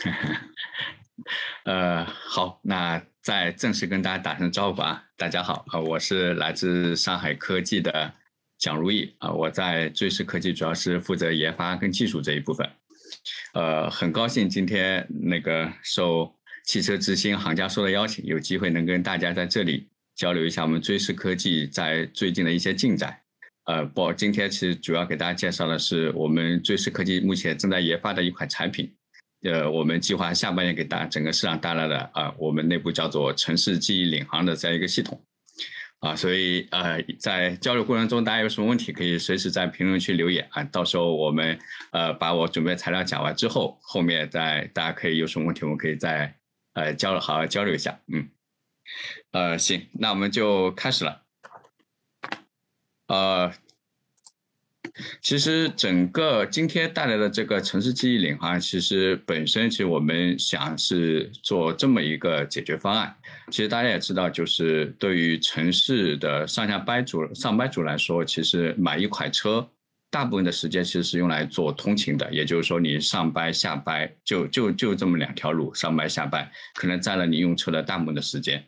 [1.64, 8.12] 呃，好，那再正式跟大家打声招呼啊，大家好，啊，我是来自上海科技的
[8.58, 12.68] 蒋如意啊，我在追视科技主要是负责研发跟技术这一部分，
[13.52, 23.20] 呃，很高兴今天那个受汽车之星行家说的邀请，有机会能跟大家在这里交流一下我们追视科技在最近的一些进展，
[23.66, 28.90] 呃，不，今天其实主要给大家介绍的是我们追视科技目前正在研发的一款产品。
[29.42, 35.18] 呃，我们计划下半年给大整个市场带来的啊，我们内部叫做城市记忆领航的这样一个系统，
[36.00, 41.58] 啊，所以呃，在交流过程中，大家有什么问题可以随时在评论区留言啊，到时候我们
[41.92, 46.34] 呃把我准备材料讲完之后，后面再大家可以有什么问题，我们可以再
[46.74, 48.28] 呃交流好好交流一下，嗯，
[49.32, 51.22] 呃，行，那我们就开始了，
[53.06, 53.52] 呃。
[55.20, 63.14] 其实整个今天带来的这个城市记忆领航，其实本身其实我们想是做这么一个解决方案。
[63.50, 69.68] 其实大家也知道，就是对于城市的上下班族、上班族来说，其实买一款车，
[70.10, 72.32] 大部分的时间其实是用来做通勤的。
[72.32, 78.64] 也就是说，你上班下班就就就这么两条路，上班下班可能占了你用车的大部分的时间。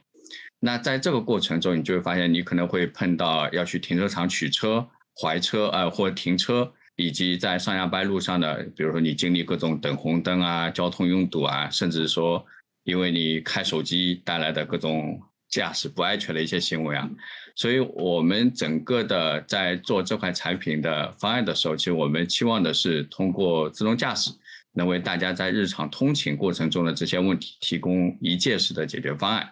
[0.60, 4.88] 那在这个过程中，你就会发现，你可能会碰到要去停车场取车。
[5.20, 12.44] 怀车啊，或停车，以及在上下班路上的，比如说你经历各种等红灯啊、交通拥堵啊，甚至说
[12.84, 17.08] 因为你开手机带来的各种驾驶不安全的一些行为啊，
[17.54, 24.30] 所以我们整个的在做这款产品的方案的时候，其实我们期望的是通过自动驾驶，
[24.72, 29.48] 能为大家在日常通勤过程中的这些问题提供一键式的解决方案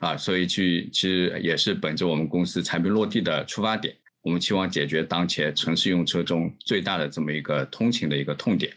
[0.00, 3.94] 啊，所以去其实也是本着我们公司产品落地的出发点。
[4.24, 8.72] 我们期望解决当前城市用车中最大的这么一个通勤的一个痛点。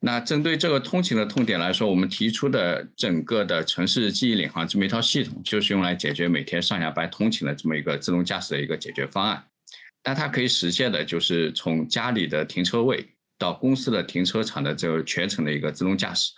[0.00, 9.42] 那针对这个通勤的痛点来说，我们提出的整个的城市记忆领航这么一套系统，就是用来解决每天上下班通勤的这么一个自动驾驶的一个解决方案。
[10.02, 13.06] 但它可以实现的就是从家里的停车位
[13.38, 16.32] 到公司的停车场的这个全程的一个自动驾驶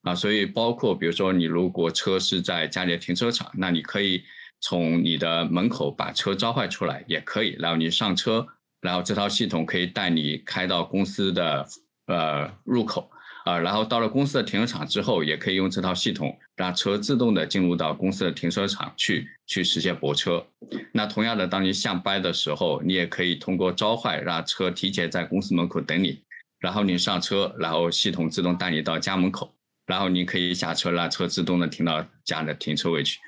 [0.00, 0.14] 啊。
[0.14, 4.24] 所以包括比如说你如果车是在家里的停车场，那你可以。
[4.60, 8.46] 从你的门口把车召唤出来也可以，然后你上车，
[8.80, 11.66] 然后这套系统可以带你开到公司的
[12.06, 13.10] 呃入口
[13.44, 20.44] 啊，然后到了公司的停车场之后，也可以用这套系统让车自动的进入到公司的停车场去去实现泊车。
[20.92, 26.20] 那同样的，当你下班的时候，你也可以通过召唤让车提前在公司门口等你，
[26.58, 29.54] 然后你上车，然后系统自动带你到家门口，
[29.86, 33.20] 然后你可以下车，让车自动的停到家的停车位去。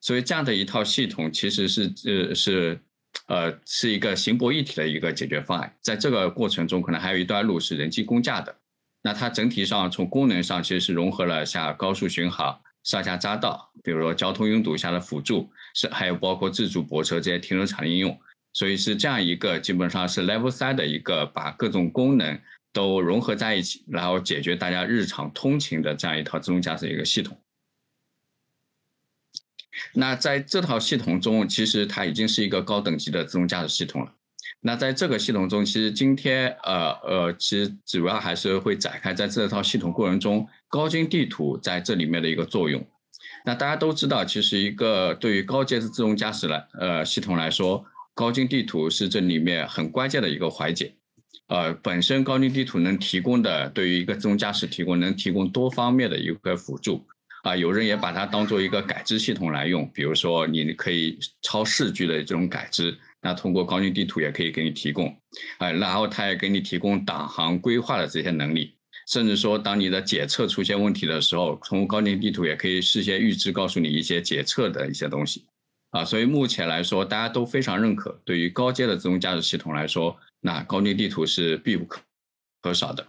[0.00, 2.80] 所以这样的一套系统其实是呃是，
[3.26, 5.76] 呃是一个行博一体的一个解决方案。
[5.82, 8.54] 在这个过程中，可能还有一段路是人机共驾的。
[9.02, 18.18] 那它整体上从功能上其实是融合了像高速巡航、上下匝道，比如说交通拥堵下的辅助，是还有包括自主泊车这些停车场应用。
[18.52, 22.40] 所以是这样一个基本上是 Level 三的一个把各种功能
[22.72, 27.38] 都融合在一起，然后解决大家日常通勤的这样一套自动驾驶一个系统。
[29.92, 34.12] 那在这套系统中，其实它已经是一个高等级的自动驾驶系统了。
[34.60, 42.84] 那在这个系统中，其实今天呃呃，其实主要还是会展开在这套系统过程中，高精地图在这里面的一个作用。
[43.44, 47.84] 那大家都知道，其实一个对于高阶的自动驾驶来呃系统来说，
[48.14, 50.92] 高精地图是这里面很关键的一个环节。
[51.46, 57.06] 呃，本身高精地图能提供的，对于一个自动驾驶提供能提供多方面的一个辅助。
[57.48, 65.08] 啊，有人也把它当做一个感知系统来用，比如说你可以超视距的这种感知，那通过高精地图也可以给你提供，
[65.56, 68.74] 啊，然后它也给你提供导航规划的这些能力，
[69.06, 75.46] 甚至说当你的检测出现问题的时候，通过高精地图也可以事先预知告诉你一些检测的一些东西，
[75.92, 81.98] 啊，所以目前来说大家都非常认可，对于高阶的自动驾驶系统来说，那高精地图是必不可
[82.60, 83.06] 可少的。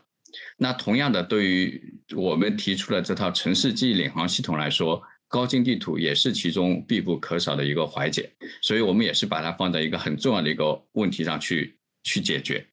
[0.61, 1.81] 那同样的，对于
[2.15, 8.29] 我们提出的这套城市记忆领航系统来说，高精地图也是其中必不可少的一个环节，
[8.61, 12.65] 所以我们也是把它放在一个很重要的一个问题上去去解决。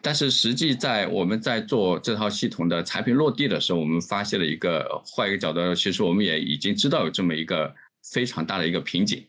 [0.00, 7.74] 但是实际在我们在做这套系统的产品落地的时候，我们发现了一个换一个角度，其实我们也已经知道有这么一个
[8.10, 9.22] 非常大的一个瓶颈。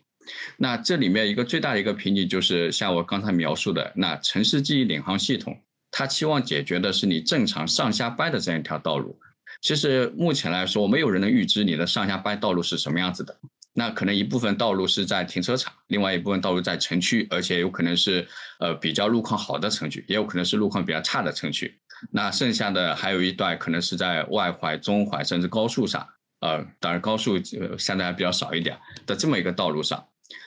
[0.55, 5.59] 那这里面一个最大的一个瓶颈就是像我刚才描述的，那城市记忆领航系统。
[5.91, 9.19] 他期望解决的是你正常上下班的这样一条道路。
[9.61, 13.35] 其实目前来说，没有人能预知你的上下班道路是什么样子的。
[13.73, 18.27] 那可能一部分道路是在停车场，另外一部分道路在城区，而且有可能是
[18.59, 21.79] 呃比较路况好的城区，也有可能是路况比较差的城区。
[22.11, 26.05] 那剩下的还有一段可能是在外环、中环甚至高速上，
[26.41, 30.03] 呃，当然高速呃相对还比较少一点的这么一个道路上。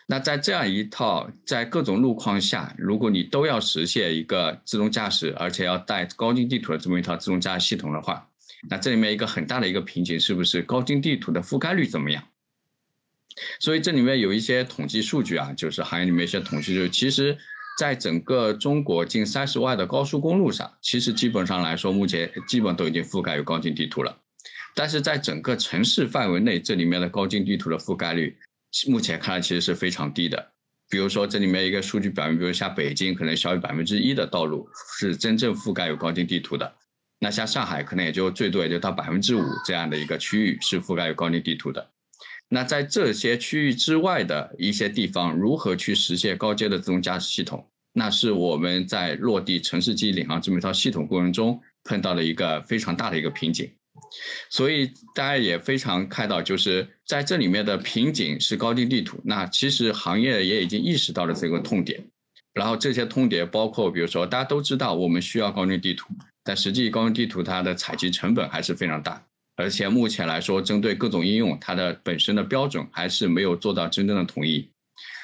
[0.06, 8.28] 那在这样一套在各种路况下，如果你都要实现一个自动驾驶，而且要带高精地图的这么一套自动驾驶系统的话，
[8.68, 12.22] 那这里面一个很大的一个瓶颈是不是高精地图的覆盖率怎么样？
[13.58, 17.36] 所以这里面有一些统计数据啊，就是行业里面一些统计，就是其实
[17.78, 24.18] 在整个中国近三十万的高速公路上，其实基本上来说，目前基本都已经覆盖有高精地图了。
[24.74, 28.36] 但是在整个城市范围内，这里面的高精地图的覆盖率，
[28.88, 30.52] 目前看来其实是非常低的。
[30.88, 36.74] 比如说这里面一个数据表明，比如像北京可能小于百分之一的道路是真正覆盖有高精地图的，
[37.18, 41.90] 那像上海可能也就最多也就到百分之五这样的一个区域是覆盖有高精地图的。
[42.48, 47.66] 那在这些区域之外的一些地方，如何去实现高阶的自动驾驶系统？
[47.94, 53.70] 那是我们在落地城市记忆领航这么一套系统过程中碰到了一个非常大的一个瓶颈。
[54.50, 59.20] 所以大家也非常看到，就是在这里面的瓶颈是高精地图。
[59.24, 62.04] 那其实行业也已经意识到了这个痛点。
[62.52, 66.08] 然后这些痛点包括，比如说大家都知道我们需要高精地图，
[66.44, 69.24] 但实际高精地图它的采集成本还是非常大。
[69.56, 74.68] 而且目前来说，针对各种应用，它的本身的标准还是没有做到真正的统一。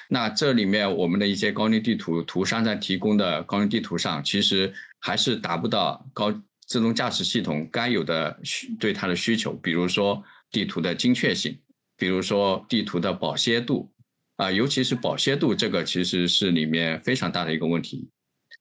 [0.08, 6.32] 那这里面我们的一些高精地图图商在提供的高精地图上，其实还是达不到高
[6.68, 9.52] 自动驾驶系统该有的需对它的需求。
[9.54, 10.22] 比如说
[10.52, 11.58] 地图的精确性，
[11.96, 13.90] 比如说地图的保鲜度，
[14.36, 18.08] 啊，尤其是保鲜度这个其实是里面非常大的一个问题。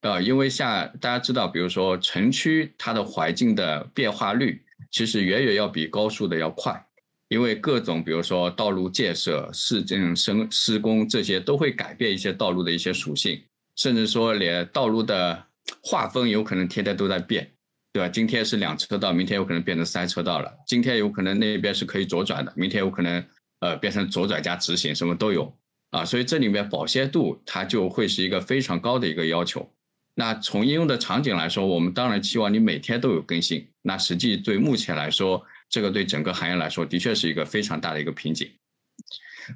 [0.00, 4.60] 啊，因为像大家知道，比如说城区它的环境的变化率。
[4.92, 6.86] 其实远远要比高速的要快，
[7.28, 13.42] 因为各种比如说道路建设、市政施施工这些都会改变一些道路的一些属性，
[13.76, 15.44] 甚至说连道路的
[15.82, 17.50] 划分有可能天天都在变，
[17.98, 18.08] 对吧？
[18.08, 23.24] 今天是两车道，明天有可能变成三车道了；今天有可能那边是可以左转的，明天有可能
[23.58, 25.52] 呃变成左转加直行，什么都有
[25.90, 26.04] 啊。
[26.04, 29.68] 所以这里面保鲜度它就会是一个非常高的一个要求。
[30.14, 33.68] 那从应用的场景来说，我们当然期望你每天都有更新。
[33.82, 38.48] 那实际对目前来说，这个对整个行业来说，的确是一个非常大的一个瓶颈。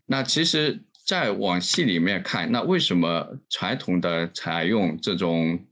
[0.04, 5.64] 那其实再往细里面看，那为什么传统的采用这种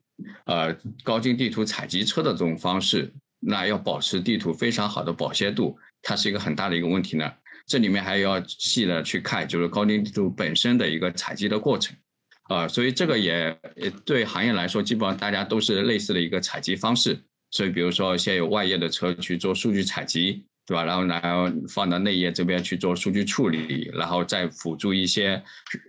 [0.44, 7.32] 呃高精地图采集车的这种方式，那要保持地图非常好的保鲜度，它是一个很大的一个问题呢？
[7.66, 11.96] 这里面还要细的去看，就是高精地图本身的一个采集的过程。
[12.44, 13.56] 啊，所以这个也
[14.04, 17.16] 对行业来说，基本上大家都是类似的一个采集方式。
[17.52, 20.84] 所以，比如说先有外业的车去做数据采集，对吧？
[20.84, 25.40] 然后然后放到内业这边去做数据处理，然后再辅助一些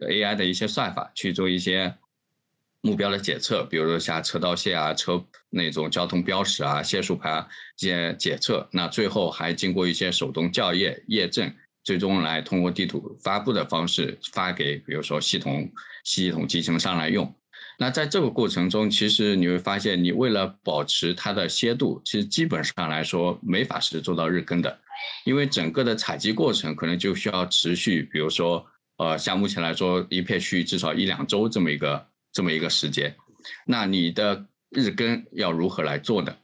[0.07, 1.91] AI 的一些算法去做一些
[2.81, 7.47] 目标的检测，比如说像车道线啊、车那种交通标识啊、限速牌啊
[7.77, 8.67] 这些检测。
[8.71, 11.53] 那最后还经过一些手动校验验证。
[11.83, 15.67] 最终来通过地图发布的方式发给，比如说系统
[16.03, 17.33] 系统集成商来用。
[17.79, 24.79] 那在这个过程中，其实你会发现，你为了保持它的鲜度，其实基本上来说没法是做到日更的，
[25.25, 28.63] 因为整个的采集过程可能就需要持续，比如说，
[28.97, 33.15] 呃，像目前来说，一片区域至少一两周这么一个这么一个时间。
[33.65, 36.35] 那你的日更要如何来做呢？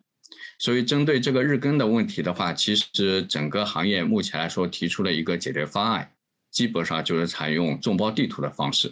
[0.60, 6.12] 所以，针对这个日更的问题的话，其实整个行业目前来说提出了一个解决方案，
[6.50, 8.92] 基本上就是采用众包地图的方式，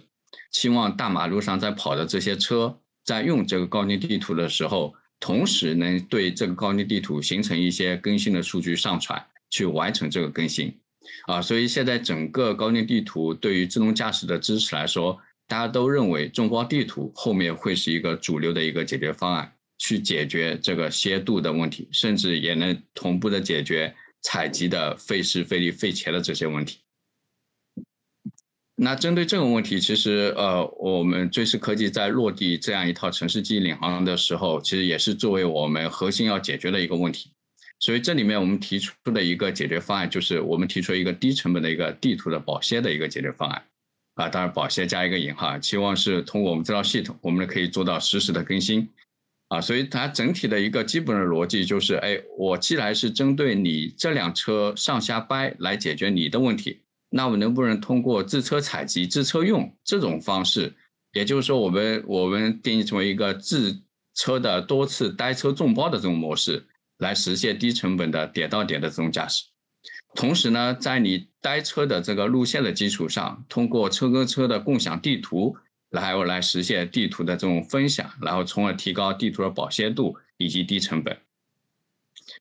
[0.52, 10.80] 希望大马路上在跑的这些车在用这个高精地图的时候，同时能对这个高精地图形成一些更新的数据上传，去完成这个更新。
[11.26, 19.52] 啊，所以现在整个高精地图对于自动驾驶的支持来说，大家都认为众包地图后面会是一个主流的一个解决方案。
[19.78, 26.80] 去解决这个鲜度的问题，甚至也能同步的解决采集的费时费力费钱的这些问题。
[28.78, 37.32] 那针对这个问题，其实呃，我们追思科技在落地这样一套城市记忆领航的时候，其实也是作为我们核心要解决的一个问题。
[37.82, 43.62] 所以这里面我们提出的一个解决方案，就是我们提出一个低成本的一个地图的保鲜的一个解决方案。
[44.16, 48.90] 啊，当然保鲜加一个引号，期望是通过我们这套系统，我们可以做到实时的更新。
[49.50, 56.82] 啊，所以它整体的一个基本的逻辑就是，哎，我既然是针对你这辆车上下班来解决你的问题，
[57.12, 60.74] 那我能不能通过自车采集、自车用这种方式，
[61.14, 63.80] 也就是说，我们我们定义成为一个自
[64.16, 66.66] 车的多次单车众包的这种模式，
[66.98, 69.44] 来实现低成本的点到点的这种驾驶。
[70.16, 75.58] 同时呢，在你待车的这个路线的基础上，通过车跟车的共享地图。
[75.92, 81.18] 还有来实现地图的这种分享，然后从而提高地图的保鲜度，以及低成本。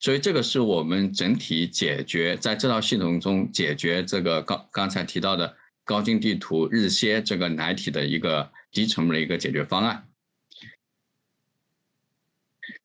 [0.00, 5.54] 所以这个是我们整体解决在这套系统中解决这个刚刚才提到的
[5.84, 10.08] 高精地图日歇这个难题的一个低成本的一个解决方案。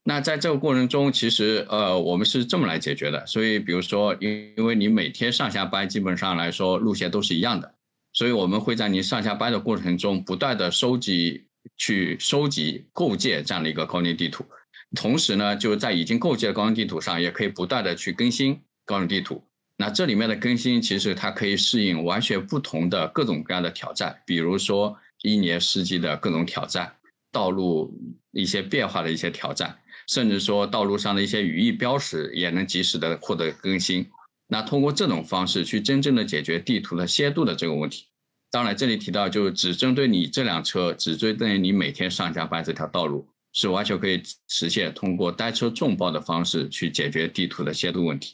[0.10, 3.24] 那在这个过程中，其实呃，我们是这么来解决的。
[3.28, 7.72] 所以，比如说，因因为你每天上下班基本上来说路线都是一样的，
[8.12, 11.46] 所以我们会在你上下班的过程中不断的收集、
[11.78, 14.44] 去收集、构建这样的一个高精地图。
[14.96, 19.44] 同时呢，就在已经构建的高精地图上，也可以不断的去更新高精地图。
[19.78, 26.92] 那这里面的更新，其实它可以适应完全不同的各种各样的挑战，比如说一年四季的各种挑战，
[27.32, 27.94] 道路
[28.32, 29.78] 一些变化的一些挑战。
[30.10, 34.10] 甚至说道路上的一些语义标识也能及时的获得更新。
[34.48, 38.08] 那通过这种方式去真正的解决地图的楔度的这个问题。
[38.50, 48.34] 当然，这里提到就只针对你这辆车，只针对你每天上下班这条道路，是完全可以实现通过单车众包的方式去解决地图的楔度问题。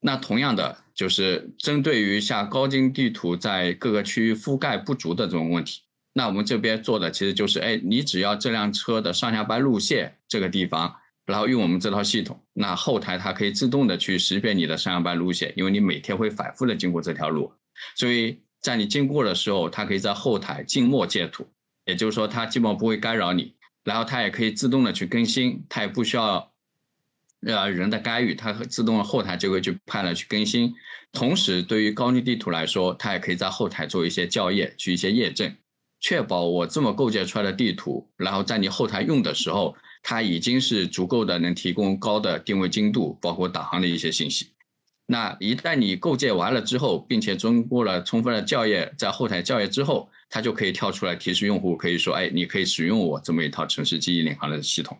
[0.00, 5.82] 那同样的，就是针对于像高精地图在各个区域覆盖不足的这种问题。
[6.14, 17.52] 那我们这边做的其实就是，哎，你只要这辆车的上下班路线这个地方，然后用我们这套系统，那后台它可以自动的去识别你的上下班路线，因为你每天会反复的经过这条路，
[17.96, 21.46] 所以在你经过的时候，它可以在后台静默截图，
[21.86, 26.52] 也就是说它基本不会干扰你，然后它也可以自动的去更新，它也不需要
[27.46, 30.74] 呃人的干预，它自动的后台就会去派了去更新。
[31.10, 35.54] 同时，对于高精地图来说，它也可以在后台做一些校验，去一些验证。
[36.02, 44.48] 确保我这么构建出来的地图，然后在你后台用的时候，它已经是足够的，能提供高的定位精度，包括导航的一些信息。
[45.06, 54.98] 那一旦你构建完了之后，并且经过了充分的校验，在后台校验之后，它就可以跳出来提示用户，可以说，哎，你可以使用我这么一套城市记忆领航的系统。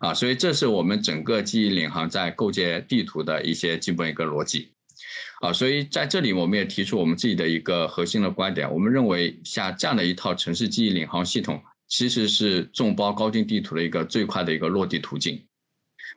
[0.00, 4.72] 啊，所以这是我们整个记忆领航在构建地图的一些基本一个逻辑。
[5.40, 15.44] 啊，所以在这里我们也提出我们自己的一个核心的观点，我们认为像这样的一套城市记忆领航系统，其实是众包高精地图的一个最快的一个落地途径。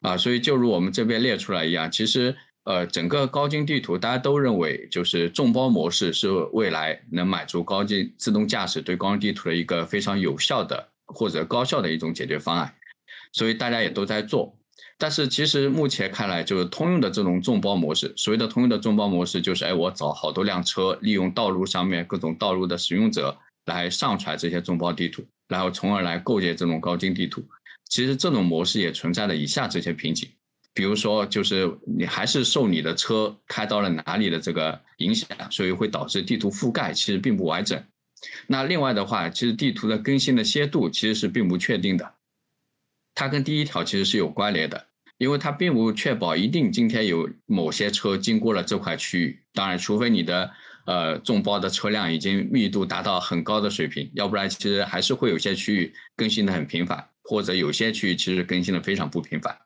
[0.01, 2.35] 啊，所以就如我们这边列出来一样，其实
[2.65, 12.75] 呃整个高精地图大家都认为就是众包模式是未来能满足高精自动驾驶对高精地图的一个非常有效的或者高效的一种解决方案，
[13.31, 14.55] 所以大家也都在做。
[14.97, 18.13] 但是其实目前看来，就是通用的这种众包模式。
[18.15, 27.43] 所谓的通用的众包模式，就是哎，我找好多辆车，利用道路上面各种道路的使用者来上传这些众包地图，然后从而来构建这种高精地图。
[27.89, 30.29] 其实这种模式也存在了以下这些瓶颈，
[30.73, 37.83] 比如说就是你还是受你的车开到了哪里的这个影响，所以会导致地图覆盖其实并不完整。
[38.47, 42.13] 那另外的话，其实地图的更新的楔度其实是并不确定的。
[43.15, 44.85] 它跟第一条其实是有关联的，
[45.17, 49.39] 因为它并不确保一定今天有某些车经过了这块区域。
[49.53, 50.51] 当然，除非你的
[50.85, 59.57] 呃众包的车辆已经密度达到很高的水平，要不然其实还是会有些区域更新的很频繁，或者有些区域其实更新的非常不频繁。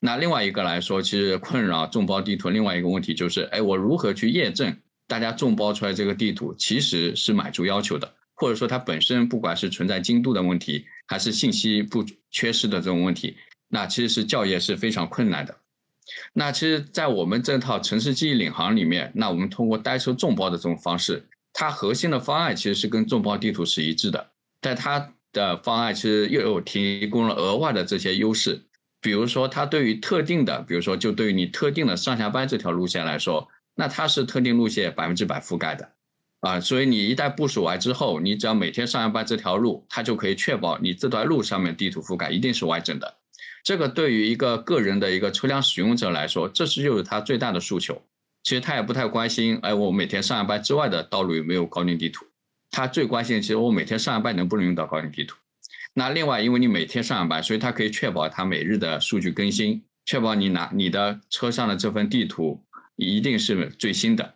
[0.00, 4.74] 那另外一个来说，其实困扰众包地图另外一个问题就是，哎，我如何去验证
[5.06, 10.86] 大家众包出来这个地图其实是满足要求的，或者说它本身不管是存在精度的问题。
[11.08, 13.36] 还是信息不缺失的这种问题，
[13.68, 15.56] 那其实是校验是非常困难的。
[16.32, 28.60] 那其实，在我们这套城市记忆领航里面，那我们通过单车众包的这种方式，它核心的方案其实是跟众包地图是一致的，但它的方案其实又有提供了额外的这些优势，
[29.00, 35.88] 比如说它对于特定的，比如说就对于你特定的上下班这条路线来说，那它是特定路线百分之百覆盖的。
[36.46, 43.16] 啊，所以你一旦部署完之后，你只要每天上下班这条路，它就可以确保你这段路上面地图覆盖一定是完整的。
[43.64, 48.00] 这个对于一个个人的一个车辆使用者来说，这是就是他最大的诉求。
[48.44, 52.24] 其实他也不太关心，哎，我每天上下班之外的道路有没有高精地图？
[52.70, 55.36] 他最关心其实我每天上下班能不能用到高精地图。
[55.94, 62.62] 那另外，因为你每天上下班，所以它可以确保它每日的数据更新，确保你拿你的车上的这份地图
[62.94, 64.34] 一定是最新的。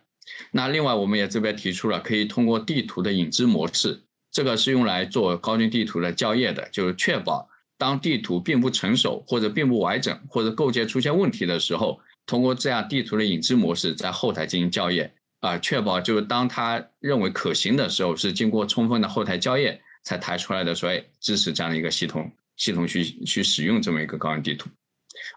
[0.51, 7.47] 那另外，我们也这边提出了可以通过地图的引知模式，这个是用来做高精地图的校验的，就是确保
[7.77, 24.69] 当地图并不成熟或者并不完整或者构建出现问题的时候，通过这样地图的引知模式在后台进行校验啊，确保就是当他认为可行的时候，是经过充分的后台校验才抬出来的，所以支持这样的一个系统系统去去使用这么一个高精地图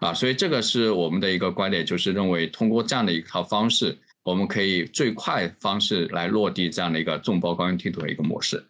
[0.01, 3.97] 啊，所以这个是我们的一个观点，就是认为通过这样的一套方式。
[4.25, 8.65] 我们可以最快方式来落地这样的一个众包高精地图的一个模式。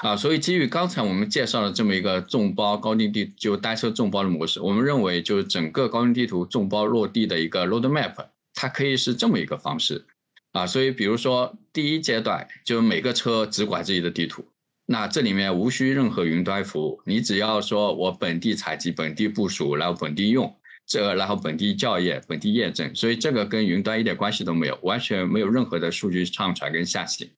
[0.00, 10.04] 啊，所以基于刚才我们介绍的这么一个众包高精地就单车众包的模式，我们认为就是整个高精地图众包落地的一个 roadmap，它可以是这么一个方式。
[10.50, 14.44] 啊，所以比如说第一阶段，就是每个车只管自己的地图，
[14.86, 20.52] 那这里面无需任何云端服务，你只要说我本地采集、本地部署，然后本地用，
[20.88, 27.30] 这然后本地校验、本地验证，所以这个跟云端一点关系都没有，完全没有任何的数据上传跟下洗。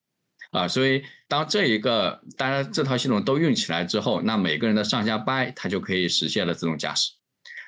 [0.53, 7.13] 啊，所以当这一个大家这套系统都用起来之后，那每个人的上下班它就可以实现了自动驾驶。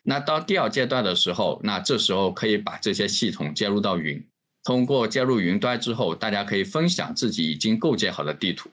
[0.04, 4.24] 那到第二阶段的时候，那这时候可以把这些系统接入到云。
[4.64, 8.70] 通过接入云端之后，大家可以分享自己已经构建好的地图，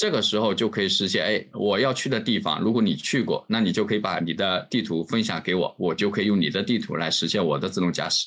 [0.00, 1.22] 这个时候就可以实现。
[1.22, 8.26] 哎，我要去的地方，如果你去过，那你就可以把你的地图分享给我，我就可以用你的地图来实现我的自动驾驶。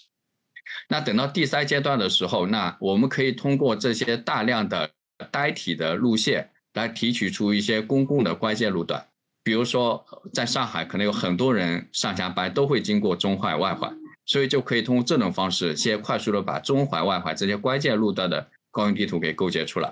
[0.88, 4.92] 那等到第三阶段的时候，那我们可以通过这些大量的
[5.32, 9.04] 单体的路线来提取出一些公共的关键路段，
[9.44, 13.92] 比如说在上海，可能有很多人上下班都会经过中环、外环。
[14.28, 19.92] 所以就可以通过这种方式，先快速的把中环、外环这些关键路段的高精地图给构建出来。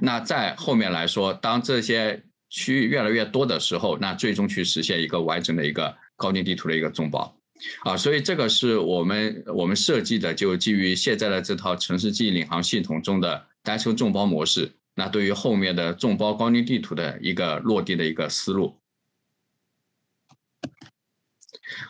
[0.00, 7.36] 那在后面来说，当这些区域越来越多的时候，那最终去实现一个完整的一个高精地图的一个众包。
[7.84, 14.72] 啊，所以这个是我们我们设计的，就基于现在的这套城市记忆领航系统中的单车众包模式。
[14.94, 18.76] 那对于后面的众包高精地图的一个落地的一个思路。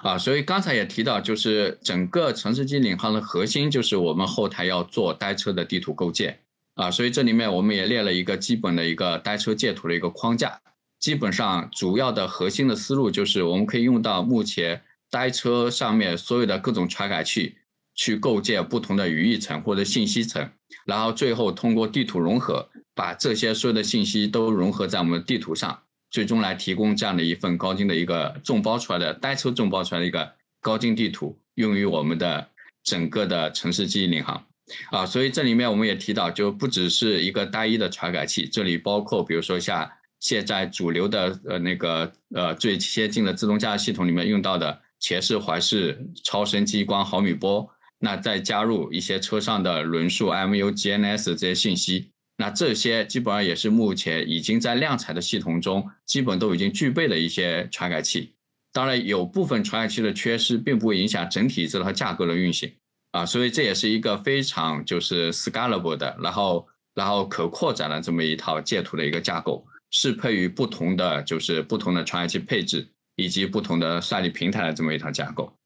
[0.02, 6.38] 啊，所以刚才也提到，就是整个城市记忆领航的核心就是我们后台要做单车的地图构建
[6.74, 10.60] 啊，所以这里面我们也列了一个基本的一个单车界图的一个框架，
[10.98, 17.56] 基本上主要的核心的思路就是我们可以用到目前单车上面所有的各种传感器
[17.94, 20.50] 去构建不同的语义层或者信息层，
[20.86, 25.82] 然后最后通过地图融合，把这些所有的信息都融合在我们的地图上。
[26.10, 32.48] 最终来提供这样的一份高精的一个众包出来的单车众包出来的一个高精地图，用于我们的
[32.84, 34.44] 整个的城市记忆领航
[34.90, 35.06] 啊。
[35.06, 47.68] 所以这里面我们也提到，就不只是一个单一的传感器，这里包括比如说像现在主流的呃那个呃最先进的自动驾驶系统里面用到的前视、环视、超声激光、毫米波，
[47.98, 52.10] 那再加入一些车上的轮速、MU、GNS 这些信息。
[52.38, 58.32] 那这些基本上也是目前已经在量产的系统中，基本都已经具备的一些传感器。
[58.72, 62.72] 当然，有部分传感器的缺失，并不会影响整体这套架构的运行
[63.12, 63.24] 啊。
[63.24, 75.56] 所以这也是一个非常就是 scalable 的，然后然后可扩展的这么一套建图的一个架构，适配于不同的就是不同的传感器配置以及不同的算力平台的这么一套架构。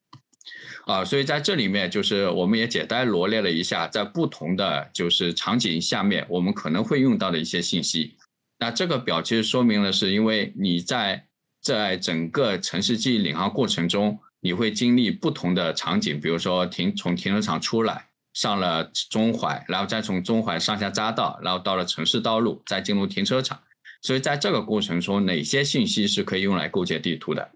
[0.86, 8.14] 啊，所以在这里面，就是我们也简单罗列了一下，在不同的就是场景下面，我们可能会用到的一些信息。
[8.60, 11.26] 那这个表其实说明了，是因为你在
[11.60, 23.60] 在整个城市记忆领航过程中，你会经历不同的场景，比如说停从停车场出来，上了中环，然后再从中环上下匝道，然后到了城市道路，再进入停车场。
[24.02, 27.50] 所以在这个过程中，哪些信息是可以用来构建地图的？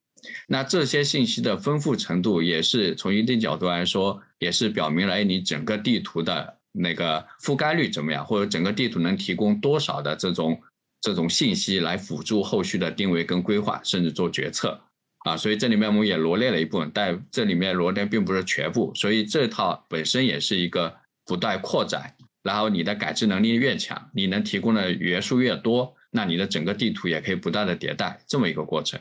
[0.46, 10.60] 那这些信息的丰富程度，也是从一定角度来说，也是表明了，你整个地图的那个覆盖率怎么样，或者整个地图能提供多少的这种
[11.00, 14.78] 这种信息来辅助后续的定位跟规划，甚至做决策
[15.20, 15.36] 啊。
[15.36, 29.00] 所以这里面我们也罗列了一部分，但这里面罗列并不是全部，所以这套本身也是一个不断扩展，然后你的感知能力越强，你能提供的元素越多，那你的整个地图也可以不断的迭代，这么一个过程。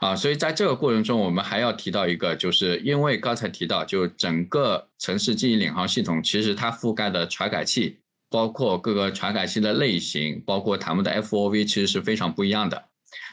[0.00, 7.98] 啊，所以在这个过程中，我们还要提到一个，就是因为刚才提到，就整个城市记忆领航系统，其实它覆盖的传感器，
[8.28, 12.84] 包括各个传感器的类型，包括他们的 FOV，其实是非常不一样的。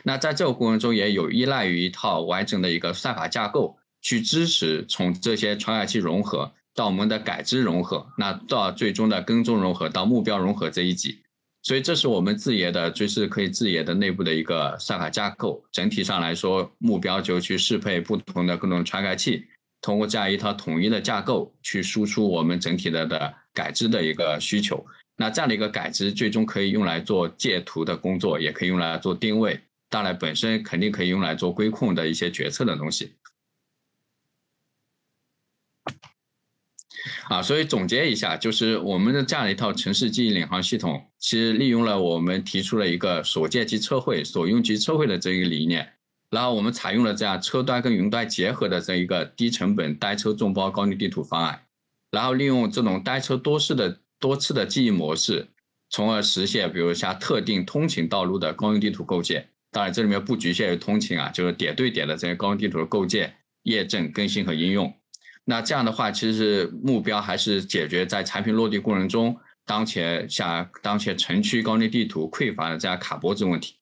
[0.03, 11.19] 那在这个过程中，也有依赖于一套完整的一个算法架构，去支持从这些传感器融合到我们的感知融合，那到最终的跟踪融合到目标融合这一级。
[11.65, 15.63] 所以这是我们自研的，就是可以自研的内部的一个算法架构。
[15.71, 19.45] 整体上来说，目标就去适配不同的各种传感器，
[19.81, 24.85] 通过这样一套统一的架构去输出我们整体的的感知的一个需求。
[25.15, 29.61] 那这样的一个感知，最终可以用来做建图的工作，也可以用来做定位。
[29.89, 33.13] 当然，本身肯定可以用来做规控的一些决策的东西。
[37.25, 45.93] 啊，所以总结一下，就是我们的这样一套城市记忆领航系统，其实利用了我们提出了一个所见即测绘、所用即测绘的这一个理念，
[46.29, 51.65] 然后我们采用了这样车端跟云端结合的这一个低成本单车众包高精地图方案，
[52.09, 55.45] 然后利用这种单车多式的多次的记忆模式，
[55.89, 59.49] 从而实现比如像特定通勤道路的高精地图构建。
[59.69, 64.93] 当然，这里面不局限于通勤啊，就是点对点的这些高精地图的构建、验证、更新和应用。
[65.43, 73.75] 那这样的话，其实是目标还是解决在产品落地过程中，当前像当前城区高精地图匮乏的这样卡脖子问题。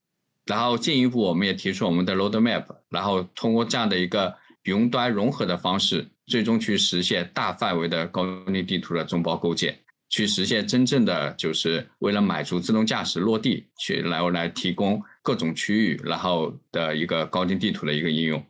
[0.48, 9.78] 然后进一步，我们也提出我们的 roadmap，然后通过这样的一个云端融合的方式，最终去实现大范围的高精地图的众包构建，
[10.12, 18.46] 去实现真正的就是为了满足自动驾驶落地，去来来提供各种区域然后的一个高精地图的一个应用。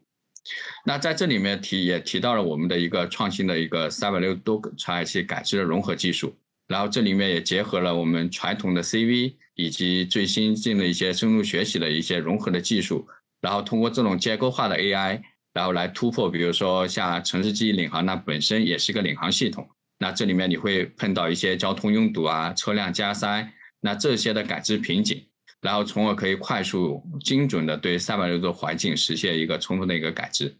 [0.84, 6.36] 那在这里面提也提到了我们的一个创新的一个三百六十多传感器感知的融合技术，
[6.67, 13.08] 然后这里面也结合了我们传统的 CV 以及最新进的一些深度学习的一些融合的技术，
[13.39, 15.21] 然后通过这种结构化的 AI，
[15.54, 19.69] 然后来突破，比如说像城市记忆领航，那本身也是一个领航系统，
[20.01, 25.23] 那这里面你会碰到一些交通拥堵啊、车辆加塞，那这些的感知瓶颈。
[25.61, 30.57] 然后，从而可以快速、精准的对三百六十度环境实现一个充分的一个感知，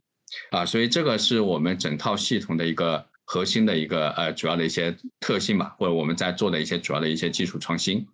[0.52, 8.06] 啊，所以这个是我们整套系统的一个核心的一个呃主要的一些特性吧，或者我们在做的一些主要的一些技术创新，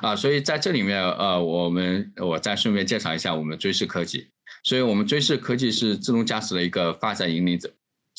[0.00, 4.28] 啊，所以在这里面呃，我们我再顺便介绍一下我们追视科技，
[4.62, 7.70] 所以我们追视科技是自动驾驶的一个发展引领者，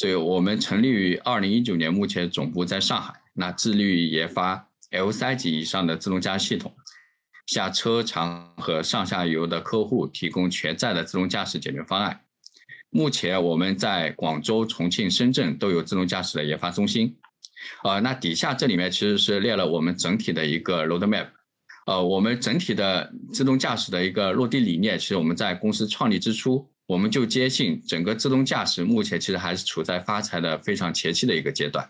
[0.01, 4.67] 所以我们成立于二零一九年，目前总部在上海，那致力于研发。
[4.89, 6.73] L 三级以上的自动驾驶系统，
[7.45, 12.19] 向车厂和上下游的客户提供全站的自动驾驶解决方案。
[12.89, 17.15] 目前我们在广州、重庆、深圳都有自动驾驶的研发中心。
[17.83, 21.27] 呃，那底下这里面其实是列了我们整体的一个 roadmap。
[21.85, 31.87] 呃，我们整体的自动驾驶的一个落地理念，其实我们在公司创立之初，我们就坚信整个自动驾驶目前其实还是处在发财的非常前期的一个阶段。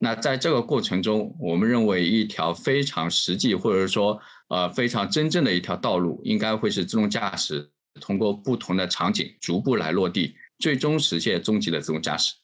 [0.00, 12.34] 那在这个过程中，我们认为一条非常实际或者说呃非常真正的一条道路，应该会是自动驾驶通过不同的场景逐步来落地，最终实现终极的自动驾驶。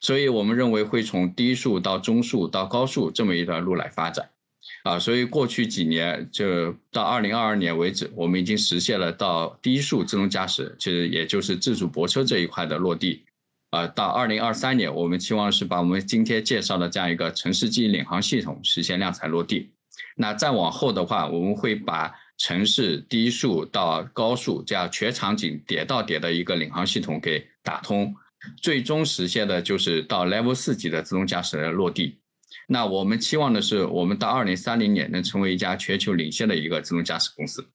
[0.00, 4.30] 所以我们认为会从低速到中速到高速这么一段路来发展，
[4.86, 13.24] 啊，所以过去几年就到二零二二年为止，我们已经实现了到低速自动驾驶，其实也就是自主泊车这一块的落地。
[13.70, 19.68] 啊，到二零二三年，我们期望是把我们今天介绍的这样一个城市记忆领航系统实现量产落地。
[20.14, 28.14] 那再往后的话，我们会把城市低速到高速这样全场景点到点的一个领航系统给打通，
[28.62, 32.18] 最终实现的就是到 Level 四级的自动驾驶的落地。
[32.66, 37.70] 那我们期望的是，我们到二零三零年能成为一家全球领先的一个自动驾驶公司。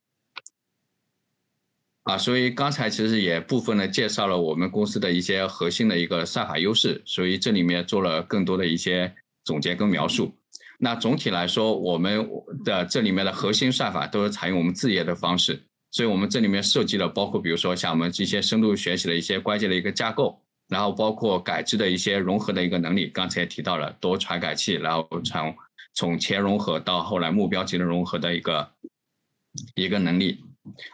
[2.04, 10.36] 啊，所以刚才其实也部分的介绍了我们公司的一些核心的一个算法优势，所以这里面做了更多的一些总结跟描述。
[10.80, 12.28] 那总体来说，我们
[12.66, 25.54] 的这里面的核心算法都是采用我们自研的方式，所以我们这里面设计了包括比如说像我们这些深度学习的一些关键的一个架构，然后包括感知的一些融合的一个能力，刚才也提到了多传感器，然后从
[25.94, 28.72] 从前融合到后来目标级的融合的一个
[29.76, 30.40] 一个能力。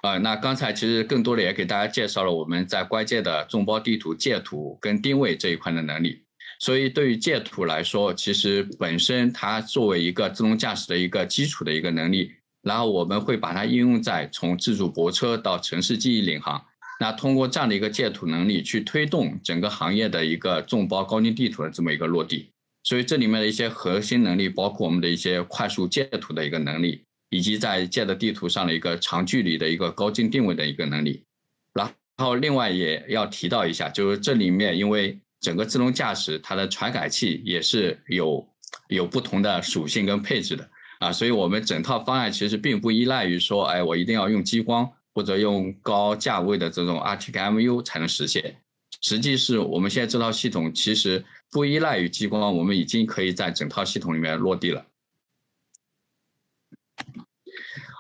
[0.01, 6.23] 啊，那刚才其实更多的也给大家介绍了我们在关键的众包地图建图跟定位这一块的能力。
[6.59, 12.31] 所以对于建图来说，其实本身它作为一个自动驾驶的一个基础的一个能力，
[12.63, 16.59] 然后我们会把它应用在从自主泊车到城市记忆领航。
[16.99, 22.49] 那通过这样的一个建图能力去推动整个行业的一个众包高精地图的这么一个落地。
[22.83, 27.03] 所以这里面的一些核心能力，包括我们的一些快速建图的一个能力。
[27.29, 31.25] 以及在建的地图上的一个长距离的一个高精定位的一个能力，
[31.73, 38.47] 然后另外也要提到一下，就是这里面因为整个自动驾驶它的传感器也是有
[38.87, 48.55] 有不同的属性跟配置的啊，所以我们整套方案其实并不依赖于说，哎，我一定要用激光或者用高价位的这种 RTKMU 才能实现，
[49.01, 54.85] 实际是我们现在这套系统其实不依赖于激光，我们已经可以在整套系统里面落地了。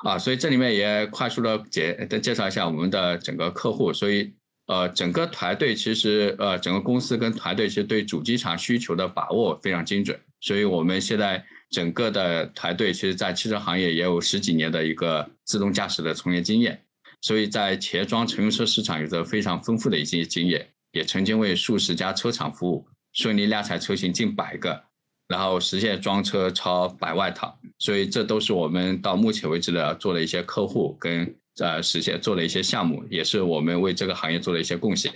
[0.03, 3.91] 啊，所以这里面也快速的介介绍一下我们的整个客户。
[3.91, 4.31] 所以，
[4.67, 10.19] 呃，整个团队其实，呃，整个公司跟团队其实对主机厂需求的把握非常精准。
[10.39, 16.79] 所以我们现在整个的团队，其实在汽车行业也有十几年的一个自动驾驶的从业经验，
[17.21, 24.83] 所以在前装乘用车市场有着非常丰富的一些经验，也曾经为数十家车厂服务，顺利量产车型近百个。
[25.29, 35.11] 然后实现装车超百万套，所以这都是我们到目前为止的做了一些客户跟呃实现做了一些项目，也是我们为这个行业做了一些贡献。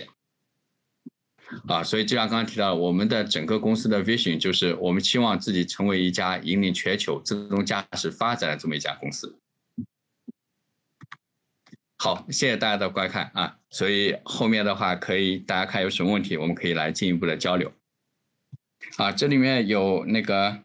[1.66, 9.34] 啊，所以就像刚刚提到，我们的整个公司的 vision 就是我们期望自己成为一家引领全球自动驾驶发展的这么一家公司。
[12.02, 17.70] 好，谢谢大家的观看啊，所以后面的话可以大家看有什么问题，我们可以来进一步的交流。
[18.96, 20.58] 啊，这里面有那个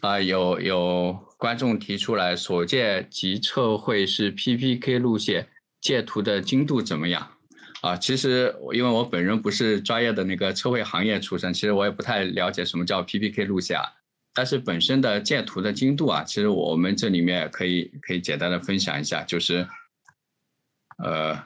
[0.00, 5.48] 啊，有有观众提出来，所见及测绘是 PPK 路线，
[5.80, 7.26] 截图的精度怎么样？
[7.80, 13.86] 啊，其实因为我本人不是专业的那个测绘行业出身，其实我也不太了解什么叫 PPK 路线啊。
[14.34, 19.66] 但是本身的建图的精度啊，其实我们这里面可以可以简单的分享一下，就是，
[21.02, 21.42] 呃，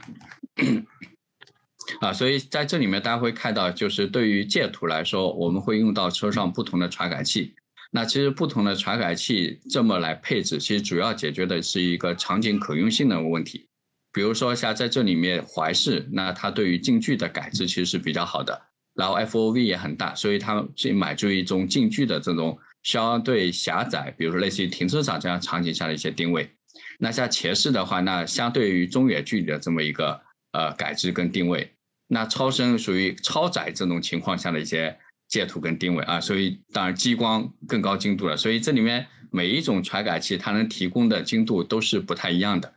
[2.01, 7.55] 啊，所以在这里面大家会看到，就是对于建图来说，我们会用到车上不同的传感器。
[7.91, 13.69] 那其实不同的传感器这么来配置，其实主要解决的是一个场景可用性的问题。
[14.15, 18.59] 比如说像在这里面怀视，那它对于近距的感知其实是比较好的，
[18.95, 26.51] 然后 FOV 也很大，所以它是满足一种近距的这种相对狭窄，比如说类似于停车场这样场景下的一些定位。
[26.99, 30.21] 那像前视的话，那相对于中远距离的这么一个
[30.53, 31.73] 呃感知跟定位，
[32.09, 34.97] 那超声属于超窄这种情况下的一些
[35.29, 42.73] 截图跟定位啊，所以当然激光更高精度了，所以这里面每一种传感器它能提供的精度都是不太一样的。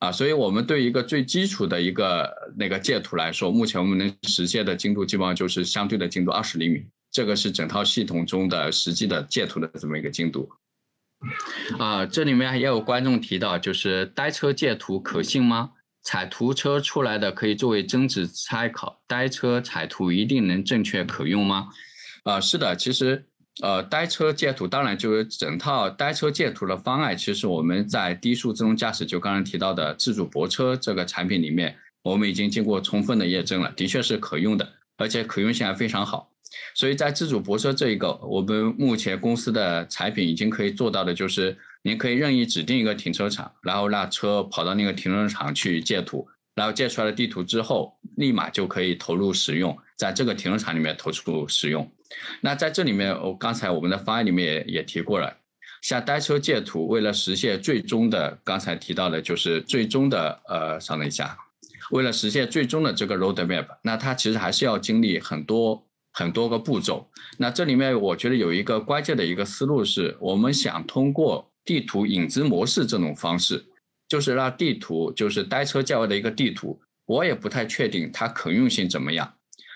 [0.00, 6.82] 啊，所以我们对一个最基础的一个那个截图来说，目前我们能实现的精度基本上就是相对的精度二十厘米，
[7.12, 10.50] 这个是整套系统中的实际的截图的这么一个精度。
[11.78, 15.70] 啊，这里面也有观众提到，就是呆车借图可信吗？
[16.02, 21.68] 彩图车出来的可以作为真值参考，呆车彩图一定能正确可用吗？
[22.24, 23.26] 啊，是的，其实。
[23.62, 36.30] 呃，呆车借图当然就是整套呆车借图的方案，其实我们在低速自动驾驶，就刚刚提到的自主泊车这个产品里面，我们已经经过充分的验证了，的确是可用的，而且可用性还非常好。
[36.74, 51.90] 所以在自主泊车这一个，我们目前公司的产品已经可以做到的，就是您可以任意指定一个停车场，然后让车跑到那个停车场去借图，然后借出来的地图之后，立马就可以投入使用，在这个停车场里面投出使用。
[52.40, 55.32] 那在这里面，我刚才我们的方案里面也也提过了，
[55.82, 61.38] 像单车借图，为了实现最终的刚才提到的，就是最终的呃，稍等一下，
[61.92, 65.86] 为了实现最终的这个 roadmap，那它其实还是要经历很多
[66.20, 67.08] 很多个步骤。
[67.38, 73.64] 那这里面我觉得有一个关键的一个思路是，我们想通过地图影子模式这种方式，
[74.06, 79.32] 就是让地图就是单车价位的一个地图，我也不太确定它可用性怎么样。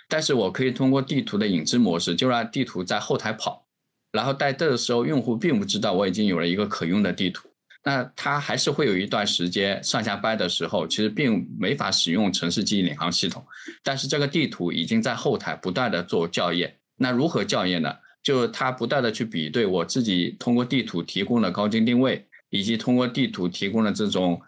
[0.07, 3.66] 但是我可以通过地图的影子模式，就让地图在后台跑，
[4.12, 7.48] 然后在这个时候，用户并不知道我已经有了一个可用的地图，
[7.84, 13.46] 那他还是会有一段时间上下班的时候，其实并没法使用城市记忆领航系统，
[13.82, 16.74] 但是这个地图已经在后台不断的做校验。
[16.96, 17.94] 那如何校验呢？
[18.22, 24.40] 就他不断的去比对我自己通过地图提供的高精定位，以及通过地图提供的这种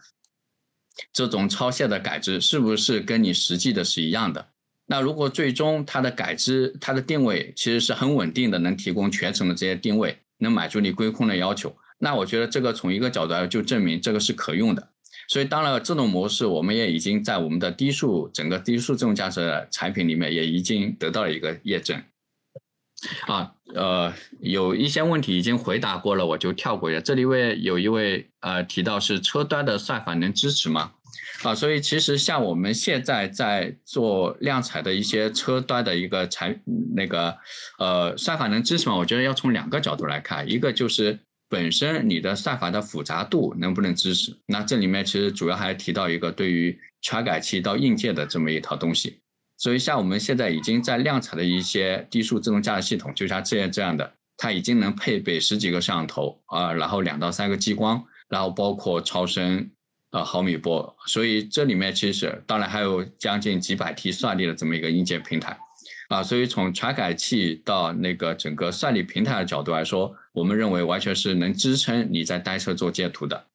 [1.12, 4.48] 这种超限的感知，是不是跟你实际的是一样的？
[4.86, 14.88] 那如果最终它的感知、它的定位其实是很稳定的，能提供全程的这些定位，能满足你规控的要求，那我觉得这个从一个角度来就证明这个是可用的。
[15.28, 22.00] 所以当然这种模式我们也已经在我们的低速整个低速自动驾驶产品里面也已经得到了一个验证。
[23.26, 27.00] 啊，呃，有一些问题已经回答过了，我就跳过一下。
[27.00, 30.92] 这里位有一位呃提到是车端的算法能支持吗？
[31.42, 36.58] 啊，所以其实像我们现在在做量产的一些车端的一个产
[36.94, 37.36] 那个
[37.78, 38.96] 呃算法能支持吗？
[38.96, 44.36] 我觉得要从两个角度来看，一个就是本身你的算法的复杂度能不能支持。
[44.46, 49.18] 那这里面其实主要还提到一个对于传感器到硬件的这么一套东西。
[49.56, 59.70] 所以像我们现在已经在量产的一些低速自动驾驶系统，就像这样这样的，它已经能配备十几个摄像头啊，然后两到三个激光，然后包括超声。
[60.10, 65.58] 啊，毫米波，所以这里面其实当然还有将近几百 T 算力的这么一个硬件平台，
[66.08, 73.46] 啊，所以从传感器到那个整个算力平台的角度来说，我们认为完全是能支撑你在单车做截图的。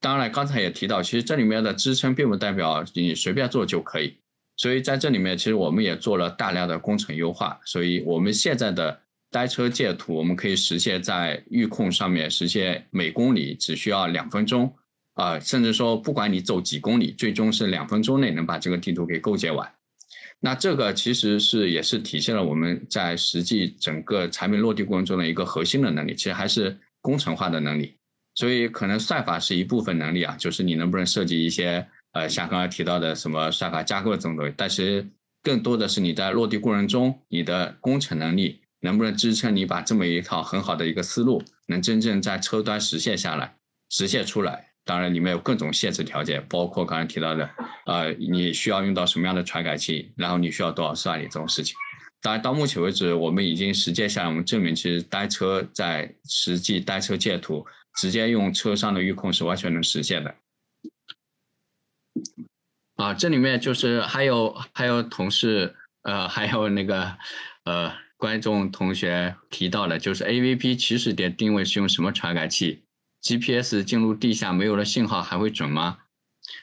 [0.00, 4.16] 当然，刚才也提到，其实这里面的支撑并不代表你随便做就可以，
[4.56, 14.72] 所以在这里面其实我们也做了大量的工程优化，所以我们现在的单车截图，我们可以实现在预控上面实现每公里只需要两分钟。
[15.14, 19.68] 啊，甚至说，不管你走几公里，最终是两分钟内能把这个地图给构建完。
[20.40, 27.96] 那这个其实是也是体现了我们在实际整个产品落地过程中的一个核心的能力，其实还是工程化的能力。
[28.34, 34.54] 所以可能算法是一部分能力啊，就是你能不能设计一些呃，像刚才提到的什么算法架构这种东西。
[34.56, 35.04] 但是
[35.42, 43.56] 更多的是你在落地过程中，你的工程能力能不能支撑你把这么一套很好的一个思路，能真正在车端实现下来，
[43.90, 44.67] 实现出来。
[44.88, 47.50] 当然，里面有各种限制条件，包括刚才提到的，
[47.84, 51.76] 呃，你需要用到什么样的传感器，然后你需要多少算力这种事情。
[52.22, 57.66] 当然，到目前为止，我们已经实践下来，我们证明其实单车在实际单车建图，
[57.98, 60.34] 直接用车上的预控是完全能实现的。
[62.96, 67.14] 啊，这里面就是还有还有同事，呃，还有那个
[67.64, 72.84] 呃观众同学提到的，就是 AVP 起始点定位是用什么传感器
[73.28, 75.98] ？GPS 进入地下没有了信号还会准吗？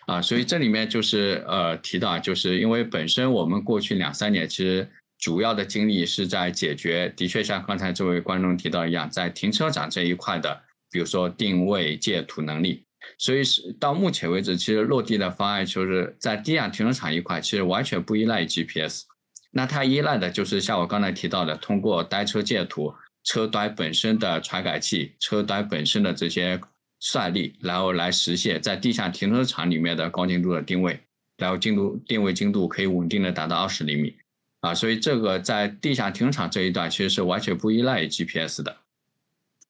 [0.08, 4.90] 啊，所以这里面就是呃提到，就是因为本身我们过去两三年其实。
[5.18, 12.84] 主要的精力是在解决，的确像刚才这位观众提到一样，在停车场这一块的，比如说定位借图能力。
[13.18, 19.04] 所以是到目前为止，其实落地的方案就是在地下停车场一块，其实完全不依赖 GPS。
[19.52, 22.94] 那它依赖的就是像我刚才提到的，通过单车借图、
[23.26, 26.62] 车端本身的传感器、车端本身的这些
[27.00, 30.98] 算力，然后来实现在地下停车场里面的高精度的定位，
[31.38, 34.16] 然后精度定位精度可以稳定的达到二十厘米。
[34.62, 38.78] 啊，所以这个在地下停车场这一段其实是完全不依赖于 GPS 的。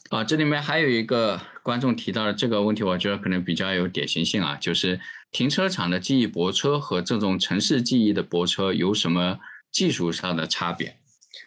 [0.10, 5.00] 啊，这里面还有一个观众提到的这个问题，我觉得可能比较有典型性啊，就是
[5.32, 9.40] 停车场的记忆泊车和这种城市记忆的泊车有什么
[9.72, 10.98] 技术上的差别？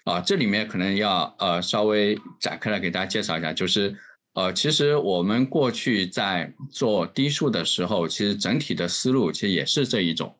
[0.09, 3.95] 啊，这里面可能要呃稍微展开来给大家介绍一下，就是
[4.33, 10.35] 呃，其实我们过去在做低速的时候，其实整体的思路其实也是这一种。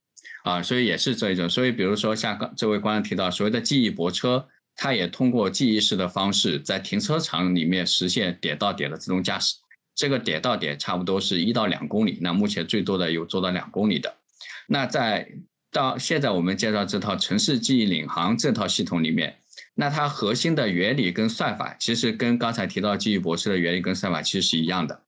[0.45, 9.57] 啊，所以也是这一种，所以比如说像刚这位观众提到所谓的记忆泊车，它也通过记忆式的方式在停车场里面实现点到点的自动驾驶。
[9.95, 14.17] 这个点到点差不多是一到两公里，那目前最多的有做到两公里的。
[14.69, 15.29] 那在
[15.71, 19.37] 到现在我们介绍这套城市记忆领航这套系统里面，
[19.79, 25.05] 那它核心的原理跟算法其实跟刚才提到记忆泊车的原理跟算法其实是一样的。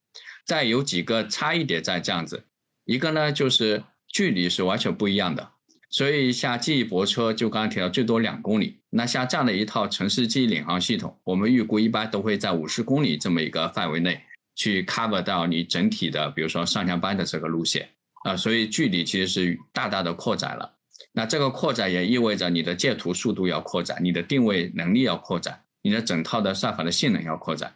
[0.47, 2.45] 再有几个差异点在这样子，
[2.85, 3.83] 一个呢就是。
[4.13, 5.51] 距离是完全不一样的，
[5.89, 14.21] 所以像记忆泊车就刚刚提到最多两公里，那像这样的一套城市记忆领航系统，我们预估一般都会在五十公里这么一个范围内
[14.57, 17.89] 去 cover 到你整体的，比如说上下班的这个路线
[18.25, 20.75] 啊，所以距离其实是大大的扩展了。
[21.13, 27.75] 那这个扩展也意味着你的建图速度要扩展，你的定位能力要扩展，你的整套的算法的性能要扩展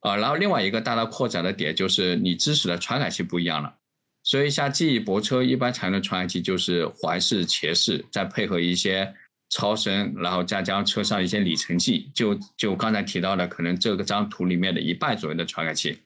[0.00, 0.16] 啊。
[0.16, 3.74] 然后另外一个大大扩展的点就是你支持的传感器不一样了。
[4.26, 9.14] 所以，像记忆泊车一般常用的传感器就是环视、斜视，再配合一些
[9.50, 15.98] 超声，然后再加上车上一些里程计，就就刚才提到的，可能这个张图里面的一半左右的传感器。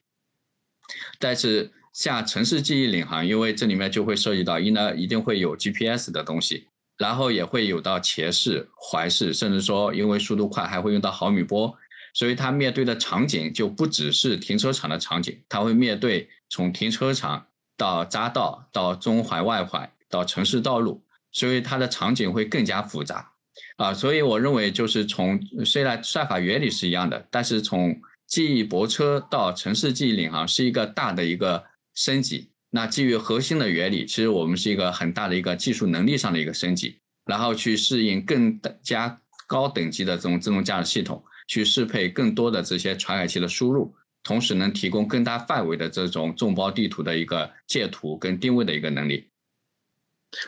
[1.20, 11.74] 但是，像城市记忆领航，因为这里面就会涉及到一呢，一定会有 GPS 的东西，然后也会有到前视、环视，甚至说因为速度快，还会用到毫米波，
[12.14, 17.44] 所以它面对的场景就不只是停车场的场景，它会面对从停车场。
[17.78, 23.30] 到匝道，到中环外环，到城市道路，所以它的场景会更加复杂
[23.76, 23.94] 啊。
[23.94, 27.96] 所以我认为，就是从虽然算法原理是一样的，但是从
[28.26, 31.62] 记忆泊车到城市记忆领航是一个大的一个
[31.98, 32.48] 升级。
[32.70, 43.92] 那基于核心的原理，其实我们是一个很大的一个技术能力上的一个升级，然后去适应更加高等级的这种自动驾驶系统，去适配更多的这些传感器的输入。
[44.22, 49.28] 同时能提供更大范围的这种众包地图的一个借图跟定位的一个能力。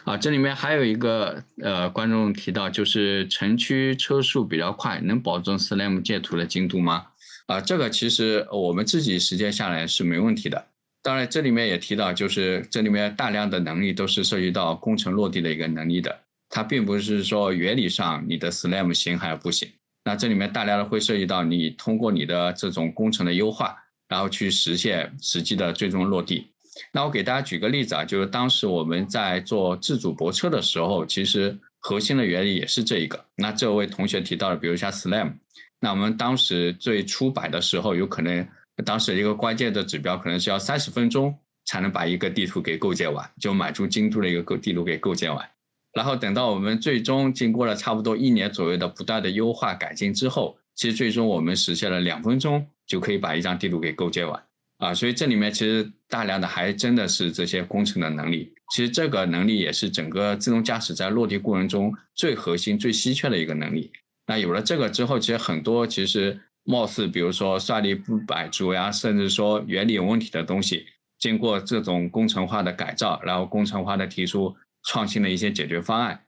[0.05, 7.07] 啊，这里面还有一个呃，观众提到，就是城区车速比较快，能保证 SLAM 借图的精度吗？
[7.47, 10.67] 啊，这个其实我们自己实践下来是没问题的。
[11.03, 19.69] 当然，这里面也提到，就是这里面大量的能力都是涉及到工程落地的一个能力的，它并不是说原理上你的 SLAM 行还是不行。
[20.05, 23.77] 那这里面大量的会涉及到你通过你的这种工程的优化，
[24.09, 26.51] 然后去实现实际的最终落地。
[26.93, 33.23] 那我给大家举个例子啊，就是当时我们在做自主泊车的时候，其实核心的原理也是这一个。
[33.37, 35.33] 那这位同学提到的，比如像 SLAM，
[35.81, 38.47] 那我们当时最初摆的时候，有可能
[38.83, 45.49] 当时一个关键的指标可能是要三十分钟才能把一个地图给构建完，就满足精度的一个构地图给构建完。
[45.93, 54.41] 然后等到我们最终经过了差不多一年左右的不断的优化改进之后，其实最终我们实现了两分钟就可以把一张地图给构建完
[54.79, 54.95] 啊！
[54.95, 58.55] 所以这里面其实大量的还真的是这些工程的能力。
[58.73, 63.91] 其实这个能力也是整个自动驾驶在落地过程中最核心、最稀缺的一个能力。
[64.27, 70.87] 那有了这个之后，其实很多其实貌似比如说算力不百足呀，甚至说原理有问题的东西，
[71.19, 74.57] 经过这种工程化的改造，然后工程化的提出。
[74.83, 76.25] 创新的一些解决方案，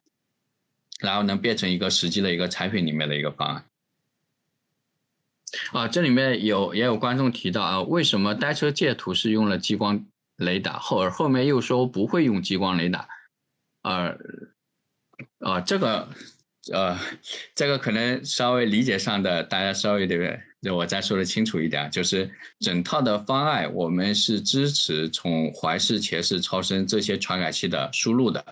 [1.01, 3.65] 然后能变成一个实际的一个产品里面的一个方案。
[5.73, 10.05] 啊，这里面有也有观众提到啊，为什么单车界图是用了激光
[10.37, 13.09] 雷达，后而后面又说不会用激光雷达？
[13.81, 14.19] 呃，
[15.39, 16.11] 啊，这个
[16.71, 16.99] 呃，
[17.55, 28.45] 这个可能稍微理解上的大家稍微的，就我再说的清楚一点，就是整套的方案我们是支持从怀氏、茄氏、超声这些传感器的输入的，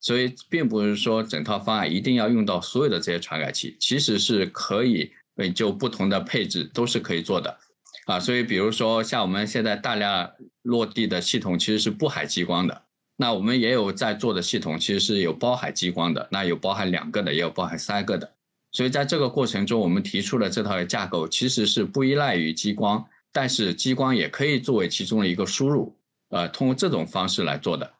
[0.00, 5.12] 所以并不是说整套方案一定要用到所有的这些传感器，其实是可以。
[5.52, 7.58] 就不同的配置都是可以做的，
[8.06, 10.30] 啊，所以比如说像我们现在大量
[10.62, 12.82] 落地的系统其实是不含激光的，
[13.16, 18.32] 那我们也有在做的系统其实是有包含激光的，那有包含两个的，也有包含三个的，
[18.72, 25.96] 所以在这个过程中，我们提出了这套架构其实是不依赖于激光，但是激光也可以作为其中的一个输入，
[26.30, 27.92] 呃，通过这种方式来做的。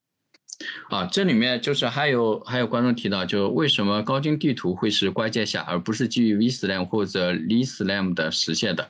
[0.88, 8.88] 啊，这里面就是还有还有观众提到，就是为什么高精地图会是关键下，而不是基于 VSLAM 或者 LSLAM 的实现的？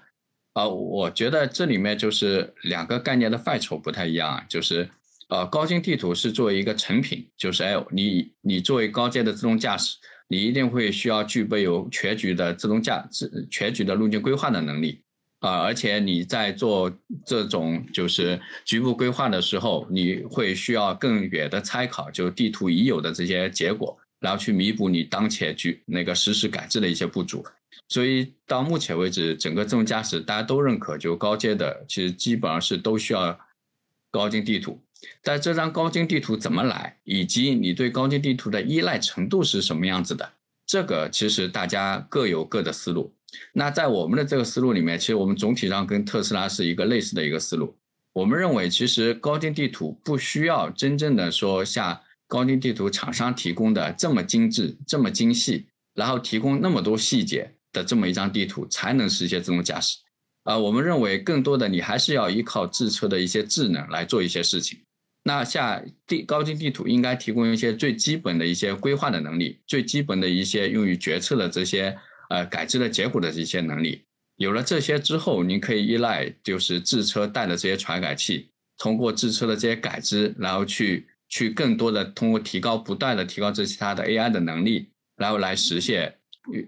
[0.52, 4.88] 啊，我觉得这里面就是两个概念的范畴不太一样啊，就是
[5.28, 9.96] 呃，高精地图是作为一个成品，就是哎，你你作为高阶的自动驾驶，
[10.28, 15.00] 你一定会需要具备有全局的自动驾自全局的路径规划的能力。
[15.40, 16.90] 啊，而且你在做
[17.26, 27.44] 这种就是局部规划的时候，你会需要更远的参考，就地图已有的这些结果，然后去弥补你当前局那个实时改制的一些不足。
[27.88, 33.38] 所以到目前为止，整个自动驾驶大家都认可，就高阶的其实基本上是都需要
[34.10, 34.80] 高精地图。
[35.22, 40.30] 但这张高精地图怎么来，以及你对高精地图的依赖程度是什么样子的，
[40.66, 43.12] 这个其实大家各有各的思路。
[43.52, 47.76] 那在我们的这个思路里面，其实我们总体上跟特斯拉是一个类似的一个思路。
[48.12, 59.98] 我们认为，其实高精地图不需要真正的说像高精地图厂商提供的这么精致、这么精细，然后提供那么多细节的这么一张地图才能实现自动驾驶。
[60.44, 64.78] 啊，我们认为更多的你还是要依靠智车的一些智能来做一些事情。
[65.24, 71.98] 那像地高精地图应该提供一些最基本的一些规划的能力，最基本的一些用于决策的这些。
[72.30, 74.02] 呃，改制的结果的这些能力，
[74.36, 78.48] 有了这些之后，您可以依赖就是智车带的这些传感器，
[78.78, 86.12] 通过智车的这些改知，然后去去更多的通过提高不断的提高这其他的 AI 的能力，然后来实现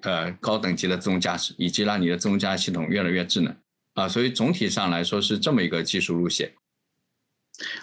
[0.03, 3.57] 呃高等级的自动驾驶，以及让你的自动驾驶系统越来越智能
[3.95, 4.07] 啊。
[4.07, 6.53] 所以总体上来说是这么一个技术路线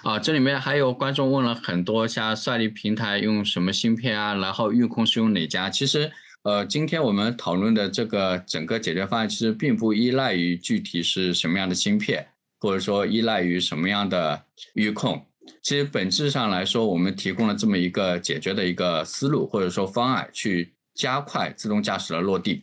[0.04, 0.20] 啊。
[0.20, 5.70] 这里面还有观众问了很多，像算力平台用什么芯片啊，然后预控是用哪家？
[5.70, 6.12] 其实。
[6.44, 12.28] 呃，今天我们讨论的这个整个解决方案，其实并不依赖于具体是什么样的芯片，
[12.60, 14.44] 或者说依赖于什么样的
[14.74, 15.26] 预控。
[15.62, 22.62] 其实本质上来说，我们提供了这么一个解决的一个思路，或者说方案，去加快自动驾驶的落地。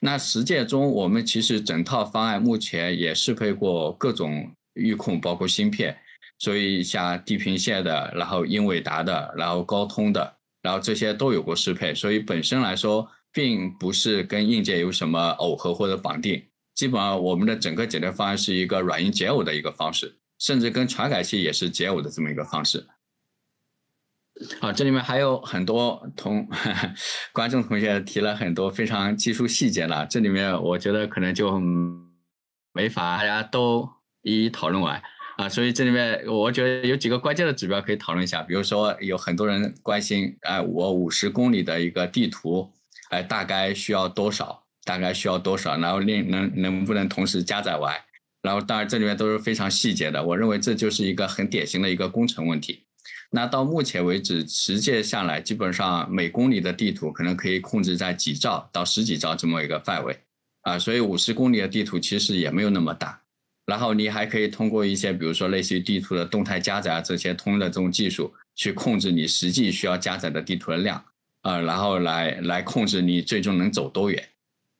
[0.00, 5.94] 那实践中，我们其实整套方案目前也适配过各种预控，包括芯片，
[6.38, 11.94] 所以像地平线的，然后英伟达的，然后高通的，然后这些都有过适配。
[11.94, 16.42] 所以本身来说，并不是跟硬件有什么耦合或者绑定，
[16.74, 22.86] 基本上我们的整个解决方案是一个软硬解耦的一个方式，甚至跟传感器也是解耦的这么一个方式。
[24.60, 26.48] 啊，这里面还有很多同
[27.34, 31.60] 观众同学提了很多非常技术细节了，这里面我觉得可能就
[32.72, 33.88] 没法大家都
[34.22, 35.02] 一一讨论完
[35.38, 42.68] 啊，所以这里面我觉得有几个关键的指标可以讨论一下，比如说有很多人关心，哎，我五十公里的一个地图。
[43.10, 44.62] 哎，大概需要多少？
[44.84, 45.78] 大概需要多少？
[45.78, 47.94] 然后另能能不能同时加载完？
[48.42, 52.84] 然后当然这里面都是非常细节的，我认为这就是一个很典型的一个工程问题。
[53.30, 60.18] 那到目前为止，实践下来，基本上每公里的地图可能可以控制在几兆到十几兆这么一个范围，
[60.62, 63.22] 啊，所以五十公里的地图其实也没有那么大。
[63.68, 71.04] 然后你还可以通过一些，比如说类似于地图的动态加载啊这些通用的这种技术，去控制你实际需要加载的地图的量。
[71.42, 74.22] 啊，然后来来控制你最终能走多远，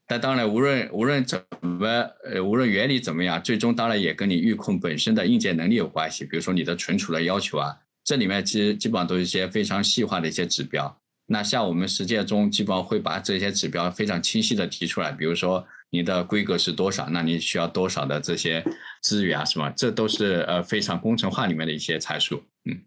[0.08, 1.86] 但当然无论无论怎么
[2.24, 6.24] 呃无论原理怎么样，最终当然也跟你预控本身的硬件能力有关系。
[6.24, 10.98] 比如说你的存储的要求啊，这里面其实基本上都是一些非常细化的一些指标。
[11.26, 15.12] 那像我们实践中，基本上会把这些指标非常清晰的提出来。
[15.12, 18.64] 比如说你的规格是多少，那你需要多少的这些
[19.02, 22.42] 资源啊，什么，这都是呃非常工程化里面的一些参数。
[22.64, 22.80] 嗯，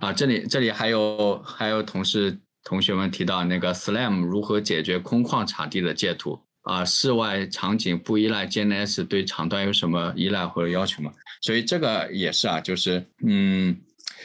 [0.00, 2.38] 啊，这里这里还有还有同事。
[2.64, 6.84] 同学们提到那个 SLAM 如何解决空旷场地的建图啊？
[6.84, 11.10] 室外场景不依赖 GNS，对场端有什么依赖或者要求吗？
[11.40, 13.74] 所以这个也是啊，就是嗯，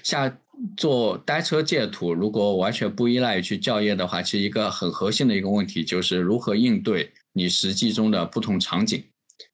[0.03, 0.35] 像
[0.75, 9.03] 做单车借图，如果完全不依赖于去校验的话，其实一个很核心的一个问题就是如何应对你实际中的不同场景，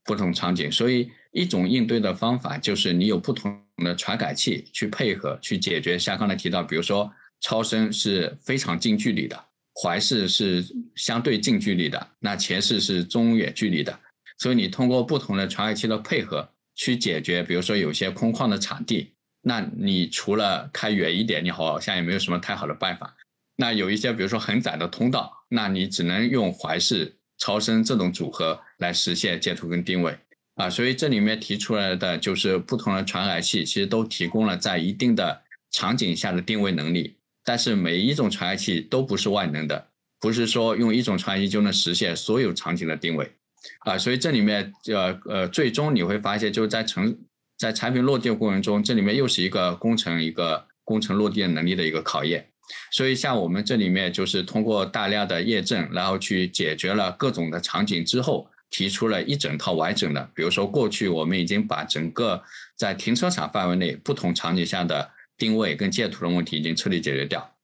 [0.04, 0.72] 不同场景。
[0.72, 5.98] 所以一种应对的方法就是你有不同的传感器去配合去解决。
[5.98, 7.12] 像刚才提到，比如说
[7.42, 10.66] 超声是非常近距离的，环视是
[10.96, 13.98] 相对近距离的，那前视是中远距离的。
[14.38, 19.12] 所以你通过不同的传感器的配合去解决，比如说有些空旷的场地。
[19.42, 23.16] 那你除了开远一点，你好像也没有什么太好的办法。
[23.56, 30.16] 那有一些，比如说很窄的通道，那你只能用环视、超声这种组合来实现截图跟定位
[30.56, 30.70] 啊。
[30.70, 37.16] 所以这里面提出来的就是不同的传感器，其实都提供了在一定的场景下的定位能力。
[37.44, 39.88] 但是每一种传感器都不是万能的，
[40.20, 43.32] 不是说用一种传感器就能实现所有场景的定位
[43.80, 43.98] 啊。
[43.98, 47.18] 所以这里面呃呃，最终你会发现就是在成。
[47.60, 52.49] 在产品落地的过程中，这里面又是一个工程一个工程落地能力的一个考验。
[52.92, 60.30] 所以像我们这里面就是通过大量的验证，然后去解决了各种的场景之后，提出了一整套完整的。
[60.34, 62.42] 比如说过去我们已经把整个
[62.76, 67.56] 在停车场范围内不同场景下的定位跟建图的问题已经彻底解决掉。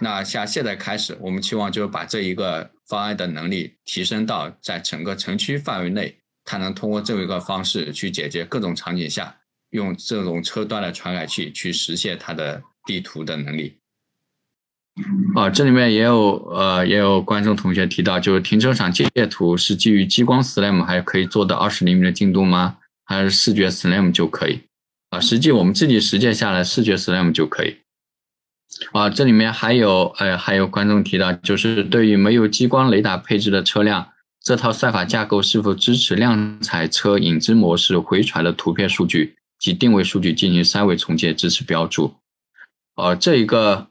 [0.00, 9.36] 那像现在开始，我们期望就是把这一个方案的能力提升到在整个城区范围内，它能通过这么一个方式去解决各种场景下。
[9.70, 13.78] 用这种车端的传感器去实现它的地图的能力。
[15.34, 22.76] 啊，这里面也有呃也有观众同学提到，就是停车场截图是基于激光 SLAM 还可以做到二十厘米的精度吗？
[23.04, 24.60] 还是视觉 SLAM 就可以？
[25.10, 27.76] 啊，实际我们自己实践下来，视觉 SLAM 就可以。
[28.92, 34.08] 啊，这里面还有呃还有观众提到，就是对于没有激光雷达配置的车辆，
[34.42, 39.36] 这套算法架构是否支持量产车影子模式回传的图片数据？
[39.58, 42.16] 及定位数据进行三维重建支持标注，
[42.96, 43.86] 啊，这一个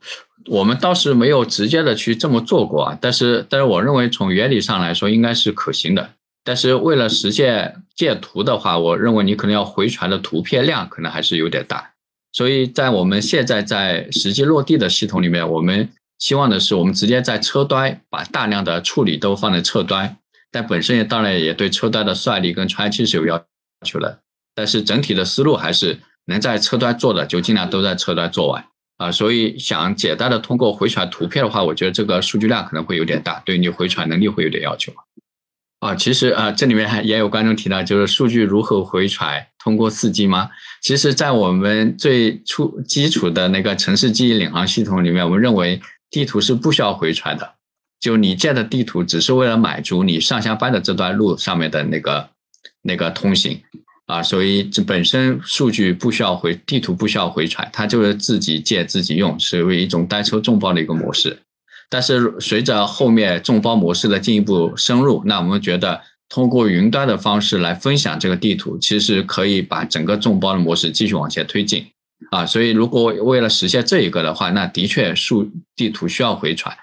[0.48, 6.12] 我们倒是没有直接的去这么做过啊，但是但是我认为从原理上来说应该是可行的，
[6.44, 11.92] 但是为了实现借图的话，我认为你可能要回传的图片量可能还是有点大，
[12.32, 20.18] 所以在我们现在在实际落地的系统里面，我们希望的是我们直接在车端把大量的处理都放在车端，
[20.52, 23.44] 但本身也当然也对车端的算力跟传感器是有要
[23.86, 24.20] 求的。
[24.54, 28.66] 但是整体的思路还是能在车端做的，就尽量都在车端做完。
[29.02, 29.12] 啊。
[29.12, 34.94] 所以想简单的通过回传图片的话，我觉得这个数据量可能会有点大，对你回传能力会有点要求
[35.80, 35.96] 啊。
[35.96, 40.50] 其实啊，这里面还也有观众提到，就是数据如何回传，通过四 G 吗？
[40.82, 47.54] 其实，在我们最初基础的那个城市记忆领航系统里面，我们认为地图是不需要回传的，
[48.00, 52.30] 就你建的地图只是为了满足你上下班的这段路上面的那个
[52.82, 53.62] 那个通行。
[54.12, 61.40] 啊，所以这本身数据不需要回地图，不需要回传，它就是自己借自己用，是为一种单车众包的一个模式。
[61.90, 71.86] 但是随着后面众包模式的进一步深入，那我们觉得通过云端的方式来分享这个地图，其实可以把整个众包的模式继续往前推进。
[72.32, 76.76] 啊，所以如果为了实现这一个的话，那的确数地图需要回传。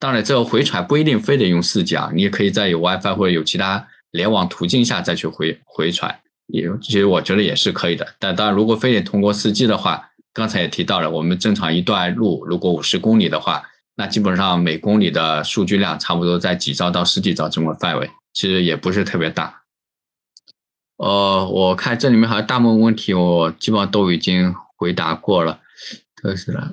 [0.00, 6.18] 当然，这个回传不一定非得用四 G 啊，你也可以在有 WiFi 或者有其他联网途径下再去回回传。
[6.52, 13.62] 也其实我觉得也是可以的，但当然如果非得通过四 G 的话，刚才也提到了，我们正常一段路如果五十公里的话，
[13.96, 19.62] 那基本上每公里的数据量差不多在几兆到十几兆这么范围，其实也不是特别大。
[20.98, 25.60] 呃，我看这里面好像大部分问题我基本上都已经回答过了，
[26.14, 26.70] 特斯拉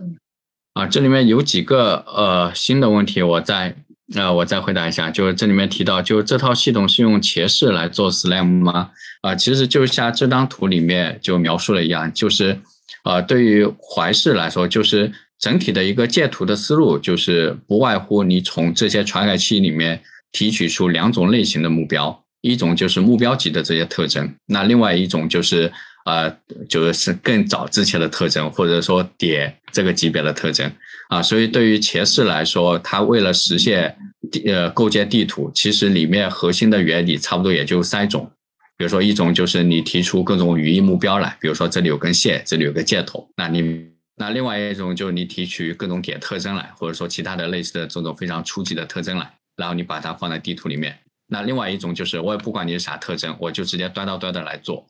[0.73, 3.77] 啊，这里面有几个呃新的问题，我再
[4.15, 8.89] 呃我再回答一下，就是这里面提到，就这套系统是用前视来做 SLAM 吗？
[9.21, 12.59] 啊，其实就像这张图里面就描述了一样，就是，
[13.03, 20.01] 呃，对于环视来说，就是整体的一个建图的思路，就是不外乎你从这些传感器里面
[20.31, 25.71] 提取出两种类型的目标，一种就是目标级的这些特征，那另外一种就是，
[26.05, 26.33] 呃，
[26.67, 30.71] 就是更早之前的特征，或者说点这个级别的特征，
[31.09, 33.97] 啊，所以对于前世来说，它为了实现
[34.31, 38.31] 地呃构建地图，其实里面核心的原理差不多也就三种。
[38.77, 50.97] 比如说，一种就是你提出各种语义目标来，比如说这里有根线，这里有个箭头，那你那另外一种就是你提取各种点特征来，或者说其他的类似的这种非常初级的特征来，然后你把它放在地图里面。
[51.27, 54.85] 那另外一种就是我也不管你是啥特征，我就直接端到端的来做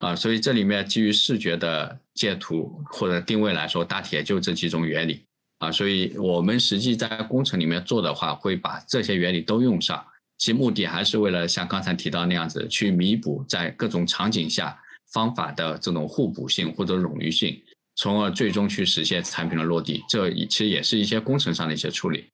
[0.00, 0.14] 啊。
[0.14, 5.22] 所以这里面基于视觉的建图或者定位来说，大体也就这几种原理
[5.60, 5.70] 啊。
[5.70, 10.04] 所以我们实际在工程里面做的话，会把这些原理都用上。
[10.36, 14.76] 其目的还是为了像刚才提到那样子，去弥补在各种场景下
[15.12, 17.62] 方法的这种互补性或者冗余性，
[17.94, 20.02] 从而最终去实现产品的落地。
[20.08, 22.24] 这其实也是一些工程上的一些处理。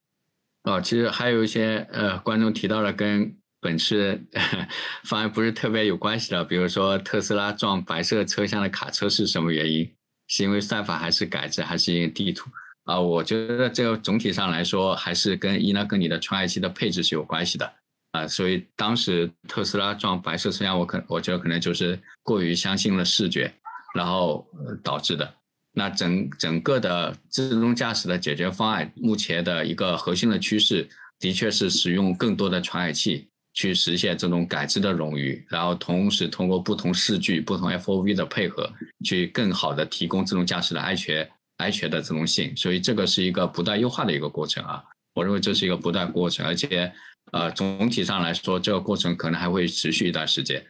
[0.62, 4.20] 啊，其实还有一些呃，观众提到了跟本次
[5.02, 9.90] 方案不是特别有关系的，比如说特斯拉撞白色车厢的卡车是什么原因？
[10.28, 12.48] 是因为算法还是改制，还是因为地图？
[12.86, 17.72] 啊，我觉得这个总体上来说，还是跟伊拉跟你的传感器的配置是有关系的。
[18.12, 23.52] 啊，所以当时特斯拉撞白色车厢，我可我觉得可能就是过于相信了视觉，
[23.94, 24.46] 然后
[24.82, 25.34] 导致的。
[25.72, 38.72] 那整整个的自动驾驶的解决方案，目前的一个核心的趋势，的确是使用更多的传感器去实现这种感知的冗余，然后同时通过不同视距、不同 FOV 的配合，
[39.04, 42.56] 去更好的提供自动驾驶的安全、安全的自动性。
[42.56, 44.82] 所以这个是一个不断优化的一个过程啊，
[45.14, 46.92] 我认为这是一个不断过程，而且。
[47.32, 50.64] 呃，总体上来说，这个过程可能还会持续一段时间。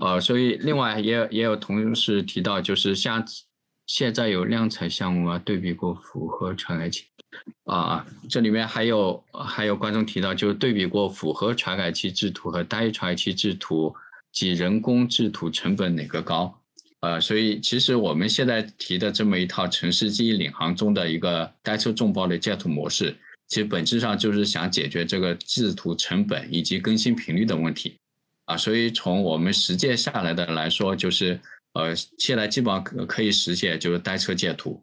[0.00, 3.22] 呃，所以另外也也有同事提到，就是像
[3.86, 7.04] 现在有量产项目啊，对比过符合传感器
[7.64, 13.94] 啊，这里面还有还有观众提到，就是对比过符合传感器制图和单一传感器制图
[14.32, 16.62] 及人工制图成本哪个高？
[17.04, 23.14] 呃，所以其实我们现在提的这么一套城市记忆领航中的一个单车众包的建图模式。
[23.46, 27.98] 其实本质上就是想解决这个制图成本以及更新频率的问题，
[28.46, 31.38] 啊，所以从我们实践下来的来说，就是
[31.74, 34.82] 呃，现在基本上可可以实现就是单车建图，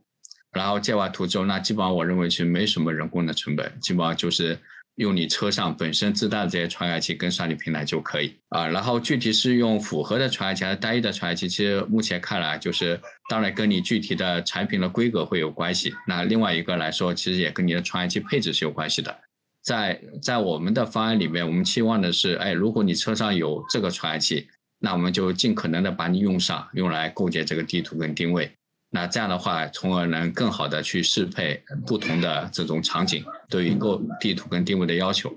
[0.51, 4.55] 然后建完图之后，那基本上我认为其实没什么人工的成本，基本上就是。
[4.95, 15.93] 用你车上本身自带的这些传感器跟上你平台就可以啊，然后具体是用复合的传感器还是单一的传感器，其实目前看来就是当然跟你具体的产品的规格会有关系。
[16.07, 19.17] 那另外一个来说，其实也跟你的传感器配置是有关系的。
[19.63, 24.47] 在在我们的方案里面，我们期望的是，哎，如果你车上有这个传感器，
[24.79, 28.51] 那我们就尽可能的把你用上，用来构建这个地图跟定位。
[28.93, 35.33] 那这样的话，从而能更好的去适配不同的这种场景对于构地图跟定位的要求。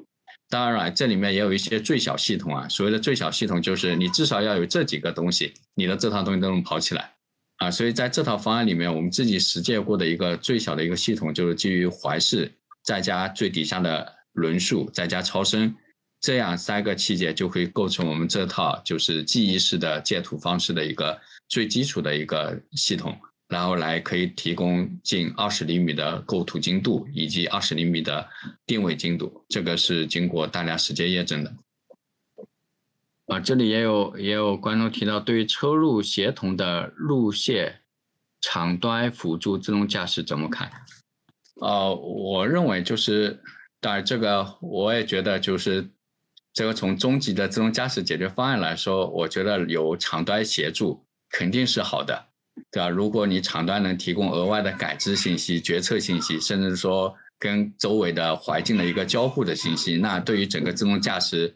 [0.50, 2.68] 当然了，这里面也有一些最小系统啊。
[2.68, 7.12] 所谓的最小系统，就是你至少要有这几个东西，你的这套东西都能跑起来
[7.58, 7.70] 啊。
[7.70, 12.52] 所以在这套方案里面，我们自己实践过的一个最小的一个系统，就是基于环视，
[12.82, 15.74] 再加最底下的轮数，再加超声，
[16.20, 23.16] 这样三个器件就可以构成我们这套就是记忆式的建图方式的一个最基础的一个系统。
[23.54, 28.28] 然后来可以提供近二十厘米的构图精度以及二十厘米的
[28.66, 31.54] 定位精度，这个是经过大量实践验证的。
[33.26, 37.82] 啊，这里也有也有观众提到，对于车路协同的路线
[38.40, 40.68] 场端辅助自动驾驶怎么看？
[41.60, 43.40] 呃，我认为就是，
[43.80, 45.88] 当然这个我也觉得就是，
[46.52, 52.26] 这个从终极的自动驾驶解决方案来说，我觉得有场端协助肯定是好的。
[52.70, 52.88] 对吧？
[52.88, 61.54] 如果你场端能提供额外的感知信息、决策信息，甚至说跟周围的环境的一个交互的信息，那对于整个自动驾驶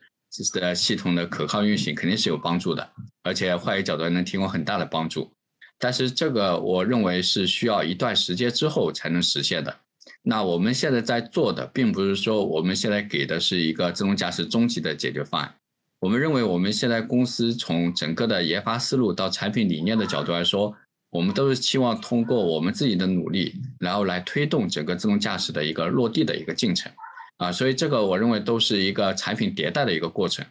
[0.55, 2.91] 的系统的可靠运行肯定是有帮助的，
[3.23, 5.31] 而且换一个角度能提供很大的帮助。
[5.79, 9.77] 但是这个我认为是需要一段时间之后才能实现的。
[10.23, 15.55] 那我们现在在做的，并不是说我们现在给的是一个自动驾驶终极的解决方案。
[16.01, 20.75] 我们认为我们现在公司从整个的研发思路到产品理念的角度来说。
[21.11, 26.93] 我们都是期望通过我们自己的努力，然后来推动整个自动驾驶的一个落地的一个进程，
[27.39, 30.45] 啊，所以这个我认为都是一个产品迭代的一个过程。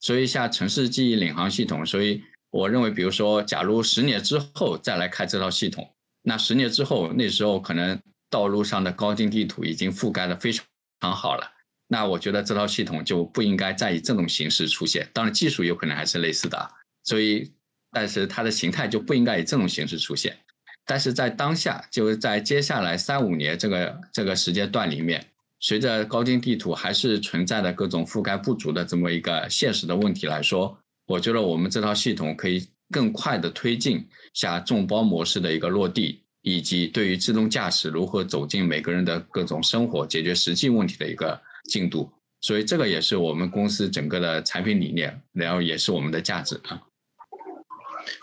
[0.00, 5.90] 所以像城市记忆领航系统，所以我认为，比如说，假如十年之后再来开这套系统，
[6.22, 7.98] 那十年之后，那时候可能
[8.30, 10.64] 道路上的高精地图已经覆盖的非常
[11.00, 11.50] 好了，
[11.88, 15.08] 那我觉得这套系统就不应该再以这种形式出现。
[15.12, 16.70] 当然，技术有可能还是类似的，
[17.02, 17.52] 所以。
[17.94, 20.36] 但是它的形态就不应该以这种形式出现，
[20.84, 25.24] 但是在当下，就是在接下来三五年这个这个时间段里面，
[25.60, 30.76] 随着高精地图还是存在的各种覆盖不足的这么一个现实的问题来说，
[31.06, 41.40] 我觉得我们这套系统可以更快的推进下众包模式的一个落地，以及对于自动驾驶如何走进每个人的各种生活、解决实际问题的一个
[41.70, 42.12] 进度。
[42.40, 46.78] 所以这个也是我们公司整个的产品理念，然后也是我们的价值啊。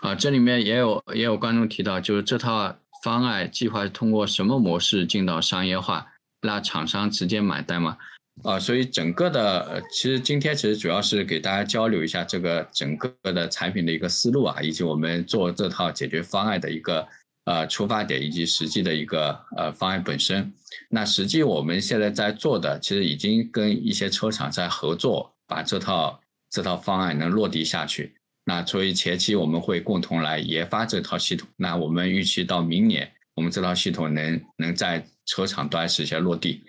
[0.02, 6.04] 啊，这里面也有也有观众提到，就是这套方案计划通过什么模式进到商业化，
[6.40, 7.96] 让厂商直接买单吗？
[8.42, 17.06] 啊，所以整个的，其实今天其实主要是给大家交流一下这个整个的产品的一个思路啊，以及我们做这套解决方案的一个
[17.44, 20.52] 呃出发点，以及实际的一个呃方案本身。
[20.88, 28.16] 那实际我们现在在做的，其实已经跟一些车厂在合作，把这套这套方案能落地下去。
[28.44, 31.48] 那所以前期我们会共同来研发这套系统。
[31.56, 36.62] 那我们预期到明年我们这套系统能能在车厂端实现落地，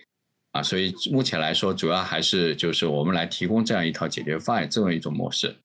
[0.52, 5.56] 啊，所以目前来说，主要还是就是我们来提供这样一套解决方案这么一种模式。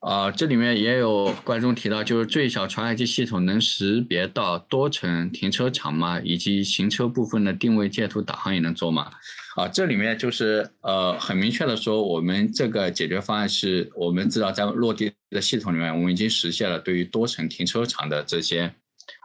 [0.00, 6.20] 啊，这里面也有观众提到，就是最小传感器系统能识别到多层停车场吗？
[6.22, 9.10] 以及行车部分的定位、截图、导航也能做吗？
[9.56, 18.72] 啊，这里面就是呃，很明确的说，我们这个解决方案是我们知道在落地的系统里面，我们已经实现了对于多层停车场的这些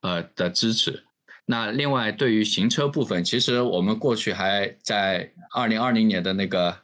[0.01, 1.03] 呃的支持。
[1.45, 6.82] 那另外对于行车部分，其实我们过去还在二零二零年的那个。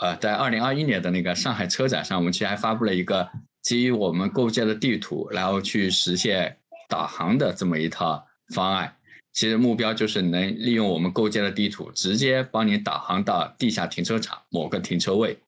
[0.00, 3.28] 呃，在二零二一年的那个上海车展上，我们其实还发布了一个
[3.62, 6.56] 基于我们构建的地图，然后去实现
[6.88, 8.96] 导航的这么一套方案。
[9.32, 15.38] 其实目标就是能利用我们构建的地图，直接帮你导航到地下停车场某个停车位。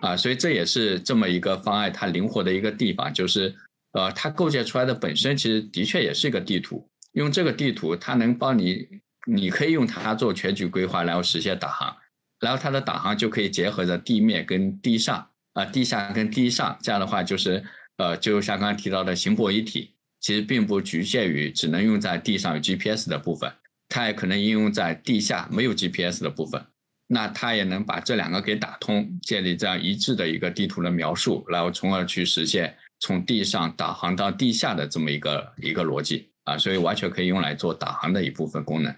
[0.00, 3.54] 啊，所以这也是这么一个方案它灵活的一个地方，就是
[3.92, 8.86] 呃，它构建出来的本身其实的确也是一个地图，用这个地图它能帮你，
[9.26, 11.96] 你可以用它做全局规划，然后实现导航。
[12.44, 17.64] 然后它的导航就可以结合着地面跟地上啊，地下跟地上，这样的话就是
[17.96, 23.50] 呃，就像刚刚提到的行泊一体，其实并不局限于只能用在地上有 GPS 的部分，
[23.88, 26.62] 它也可能应用在地下没有 GPS 的部分，
[27.06, 38.94] 那它也能把这两个给打通，建立这样一致的一个地图的描述，然后从而去实现从地上导航到地下的这么一个一个逻辑啊，所以完全可以用来做导航的一部分功能。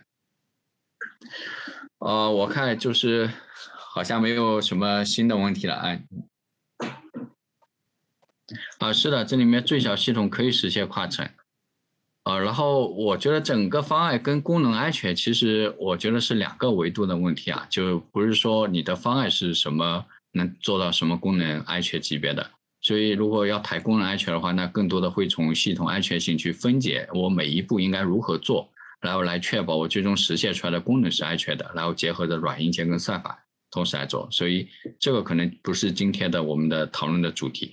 [1.99, 3.31] 呃，我看就是
[3.95, 6.05] 好像没有什么新的问题了，哎，
[8.79, 11.27] 啊，是的，这里面最小系统可以实现跨层，
[12.25, 22.51] 呃，然后我觉得整个方案跟功能安全，其实我觉得是两个维度的问题啊，就不是说你的方案是什么能做到什么功能安全级别的，
[22.83, 28.69] 所以如果要谈功能安全的话，那更多的会从系统安全性去分解我每一步应该如何做。
[29.01, 33.39] 然后来确保我最终实现出来的功能是安全的，然后结合着软硬件跟算法
[33.71, 34.69] 同时来做，所以
[34.99, 37.73] 这个可能不是今天的我们的讨论的主题。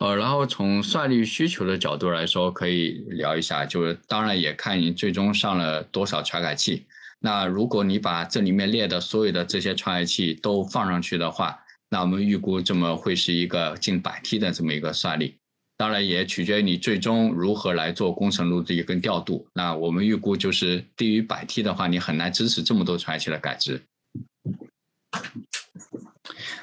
[0.00, 6.84] 呃，然后从算力需求的角度来说，可以聊一下，就是当然也看你最终上了多少传感器。
[7.20, 11.58] 那如果你把这里面列的所有的这些传感器都放上去的话，
[11.90, 15.36] 那我们预估这么会是一个近百 T 的这么一个算力。
[15.78, 19.46] 当然也取决于你最终如何来做工程录制跟调度。
[19.54, 23.80] 那我们预估就是低于百 T 的话，你很难支持这么多传感器的改制。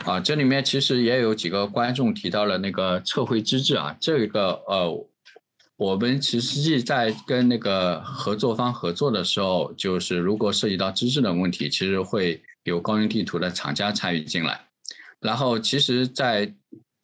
[0.03, 5.07] 啊，这里面其实也有几个观众提到了那个测绘资质啊，这个呃，
[5.78, 14.59] 我们其实际在跟那个合作方合作的时候，就是如果涉及到资质的问题，其实会有高精地图的厂家参与进来。
[15.22, 16.53] 然后其实，在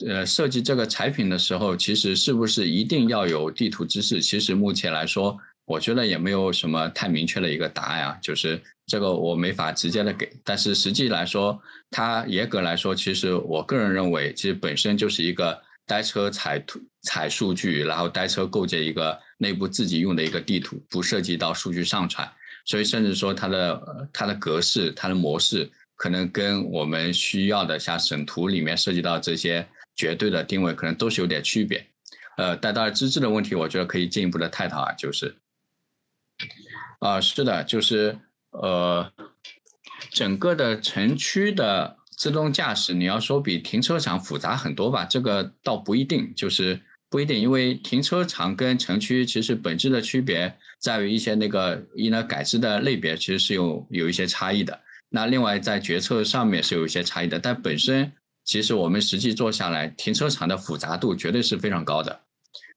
[0.08, 4.22] 呃，设计这个产品的时候，其实是不是一定要有地图知识？
[4.22, 8.18] 其实目前来说，我觉得也没有什么太明确的一个答案啊。
[8.22, 22.30] 就是这个我没法直接的给，但是实际来说，它严格来说，其实我个人认为，其实本身就是一个单车采图、采数据，然后单车构建一个内部自己用的一个地图，不涉及到数据上传。
[22.66, 29.68] 所以甚至说它的它的格式、它的模式，可能跟我们需要的像省图里面涉及到这些。
[29.96, 31.86] 绝对的定位可能都是有点区别，
[32.38, 35.36] 呃，但当然资质的问题，我觉得可以进一步的探讨啊，就是，
[37.00, 38.18] 啊，是的，就是
[38.52, 39.12] 呃，
[40.10, 46.80] 整个的城区的自动驾驶，你要说比停车场复杂很多吧，这个倒不一定，就是
[47.10, 54.80] 不一定，因为停车场跟城区其实本质的区别在于一些那个一呢改制的类别其实是有有一些差异的，
[55.10, 58.12] 那另外在决策上面是有一些差异的，但本身。
[58.44, 62.22] 其实我们实际做下来，停车场的复杂度绝对是非常高的。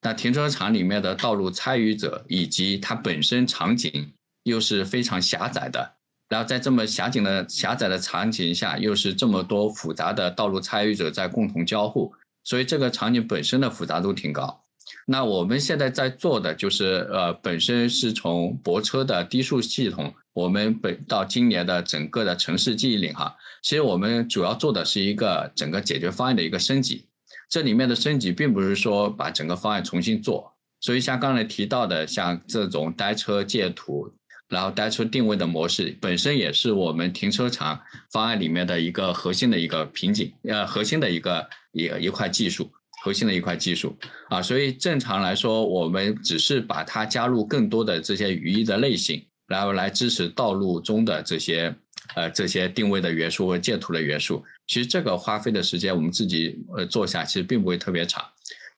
[0.02, 4.12] 那停车场里面的道路参与者以及它本身场景
[4.42, 5.94] 又是非常狭窄的，
[6.28, 12.12] 然后在这么狭景的狭窄的场景下，又是这么多复杂的道路参与者在共同交互，
[12.44, 14.63] 所以这个场景本身的复杂度挺高。
[15.06, 20.14] 那我们现在在做的就是，呃，本身是从泊车的低速系统。
[20.32, 27.06] 我们本到今年的整个的城市记忆领哈，其实我们主要做的是一个整个解决方案的一个升级。
[27.48, 34.12] 这里面的升级并不是说把整个方案重新做，所以像刚才提到的，像这种单车借图，
[34.48, 37.80] 然后单车定位的模式，本身也是我们停车场
[38.10, 42.68] 方案里面的一个核心的一个瓶颈，呃，核心的一个一一块技术，
[43.04, 43.94] 核心的一块技术
[44.30, 44.40] 啊。
[44.40, 49.22] 所以正常来说，我们只是把它加入更多的这些语义的类型。
[49.46, 51.72] 然后来支持道路中的这些
[52.14, 58.24] 呃这些定位的元素和建图的元素，其实这个花费的时间我们自己呃做下其实并不会特别长。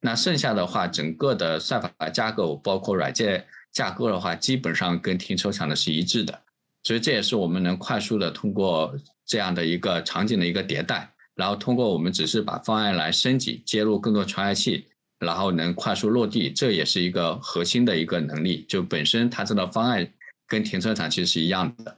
[0.00, 6.36] 那剩下的话，整个的算法架构包括软件架构的话，基本上跟停车场的是一致的，
[6.82, 8.92] 所以这也是我们能快速的通过
[9.24, 14.87] 这样的一个场景的一个迭代，然后通过我们只是把方案来升级，接入更多传感器，
[15.20, 18.64] 然后能快速落地，这也是一个核心的一个能力。
[18.66, 20.11] 就本身它这个方案
[20.49, 21.97] 跟停车场其实是一样的。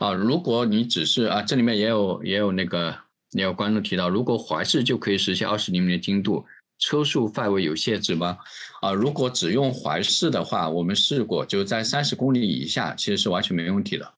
[0.00, 2.94] 啊，如果你只是啊，这里面也有也有那个
[3.30, 6.44] 也有观众提到，如果怀式就可以实现二十厘米的精度，
[6.80, 8.36] 车速范围有限制吗？
[8.80, 14.12] 啊，如果只用怀式的话，我们试过，就在三十公里以下，其实是完全没问题的。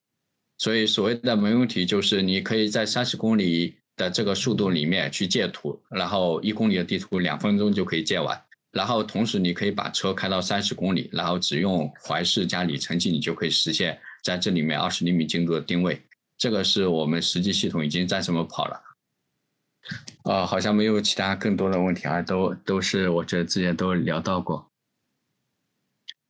[0.57, 8.39] 所以所谓的没问题，就是你可以在三十公里的这个速度里面去借图，然后一公里的地图两分钟就可以借完，
[8.71, 13.99] 然后同时你可以把车开到三十公里，然后只用怀式加里程计，你就可以实现。
[14.23, 16.01] 在这里面二十厘米精度的定位，
[16.37, 18.81] 这个是我们实际系统已经在这么跑了，
[20.23, 24.65] 呃，好像没有其他更多的问题啊，都都是我觉得之前都聊到过，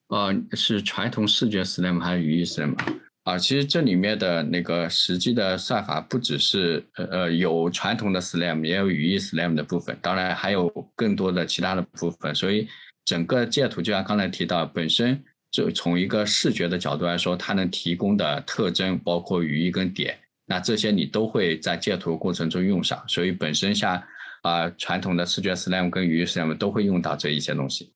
[0.08, 2.76] 呃，是传统视觉 SLAM 还是语义 SLAM
[3.24, 3.38] 啊？
[3.38, 12.68] 其实这里面的那个实际的算法不只是呃呃有传统的 SLAM，也有语义 SLAM 的部分，当然还有更多的其他的部分，所以
[13.04, 15.24] 整个建图就像刚才提到本身。
[15.54, 20.18] 就从一个视觉的角度来说，它能提供的特征包括语义跟点，
[20.48, 24.02] 那这些你都会在建图过程中用上，所以本身像
[24.42, 27.94] 啊传统的视觉 SLAM 跟语义 SLAM 都会用到这一些东西。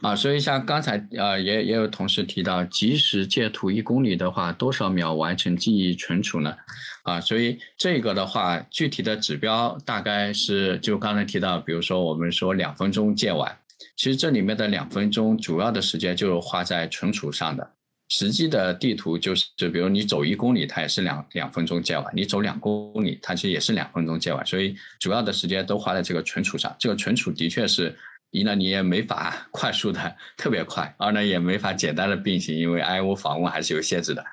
[0.00, 6.56] 啊，所以像刚才啊也也有同事提到，即时截图一公里的话，多少秒完成记忆存储呢？
[7.02, 13.56] 啊，所以这个的话，具体的指标大概是就刚才提到，比如说我们说两分钟借完。
[13.96, 17.68] 其实这里面的两分钟主要的时间就是花在存储上的，
[18.08, 24.44] 实际的地图就是，就比如你走一公里，它也是两两分钟借完；你走两公里，它其实也是两分钟借完。
[24.46, 26.74] 所以主要的时间都花在这个存储上。
[26.78, 27.94] 这个存储的确是
[28.32, 34.24] 一呢，你也没法 快速的特别快；二呢，也没法简单的并行，因为 I/O 访问还是有限制的。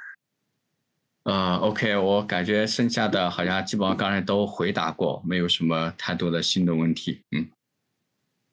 [1.23, 7.21] 呃，OK，我感觉剩下的好像基本上刚才都回答过，没有什么太多的新的问题。
[7.31, 7.47] 嗯。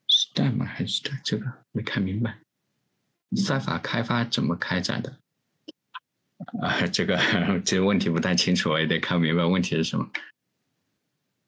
[0.09, 2.37] 是代码还是这个没看明白，
[3.35, 5.17] 算法开发怎么开展的？
[6.61, 7.17] 啊， 这个
[7.63, 10.09] 这个问题不太清楚，我也得看明白问题是什么。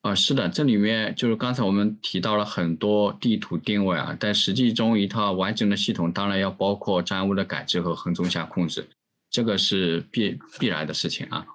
[0.02, 8.88] 啊，是的，这里面就是刚才我们提到了很多地图定位啊，但实际中一套完整的系统当然要包括障碍物的感知和横纵向控制，
[9.30, 11.46] 这个是必必然的事情啊。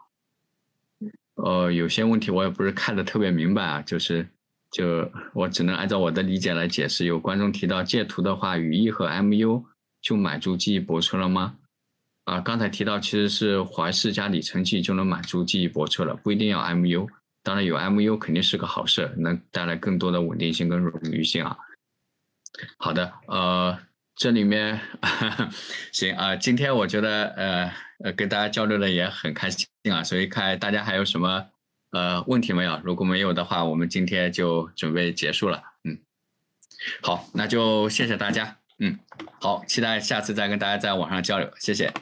[1.37, 4.27] 呃，有些问题我也不是看的特别明白啊，就是。
[4.75, 7.05] 就我只能按照我的理解来解释。
[7.05, 9.63] 有观众提到借图的话，语义和 MU
[10.03, 11.55] 就满足记忆泊车了吗？
[12.25, 17.07] 啊，刚才提到其实是怀式加里程计就能满足记忆泊车了，不一定要 MU。
[17.45, 21.57] 当然有 MU 肯定是个好事，能带来更多的稳定性跟冗余性啊。
[22.79, 23.79] 好的，呃，
[24.17, 24.81] 这里面
[25.93, 27.73] 行啊，今天我觉得呃
[28.05, 31.51] 呃跟大家交流的也很开心啊，所以看大家还有什么。
[31.91, 32.81] 呃，问题没有。
[32.83, 35.63] 如果没有的话，我们今天就准备结束了。
[35.85, 35.97] 嗯，
[37.01, 38.57] 好，那就谢谢大家。
[38.81, 38.99] 嗯，
[39.41, 41.49] 好，期待下次再跟大家在网上交流。
[41.61, 41.93] 谢谢。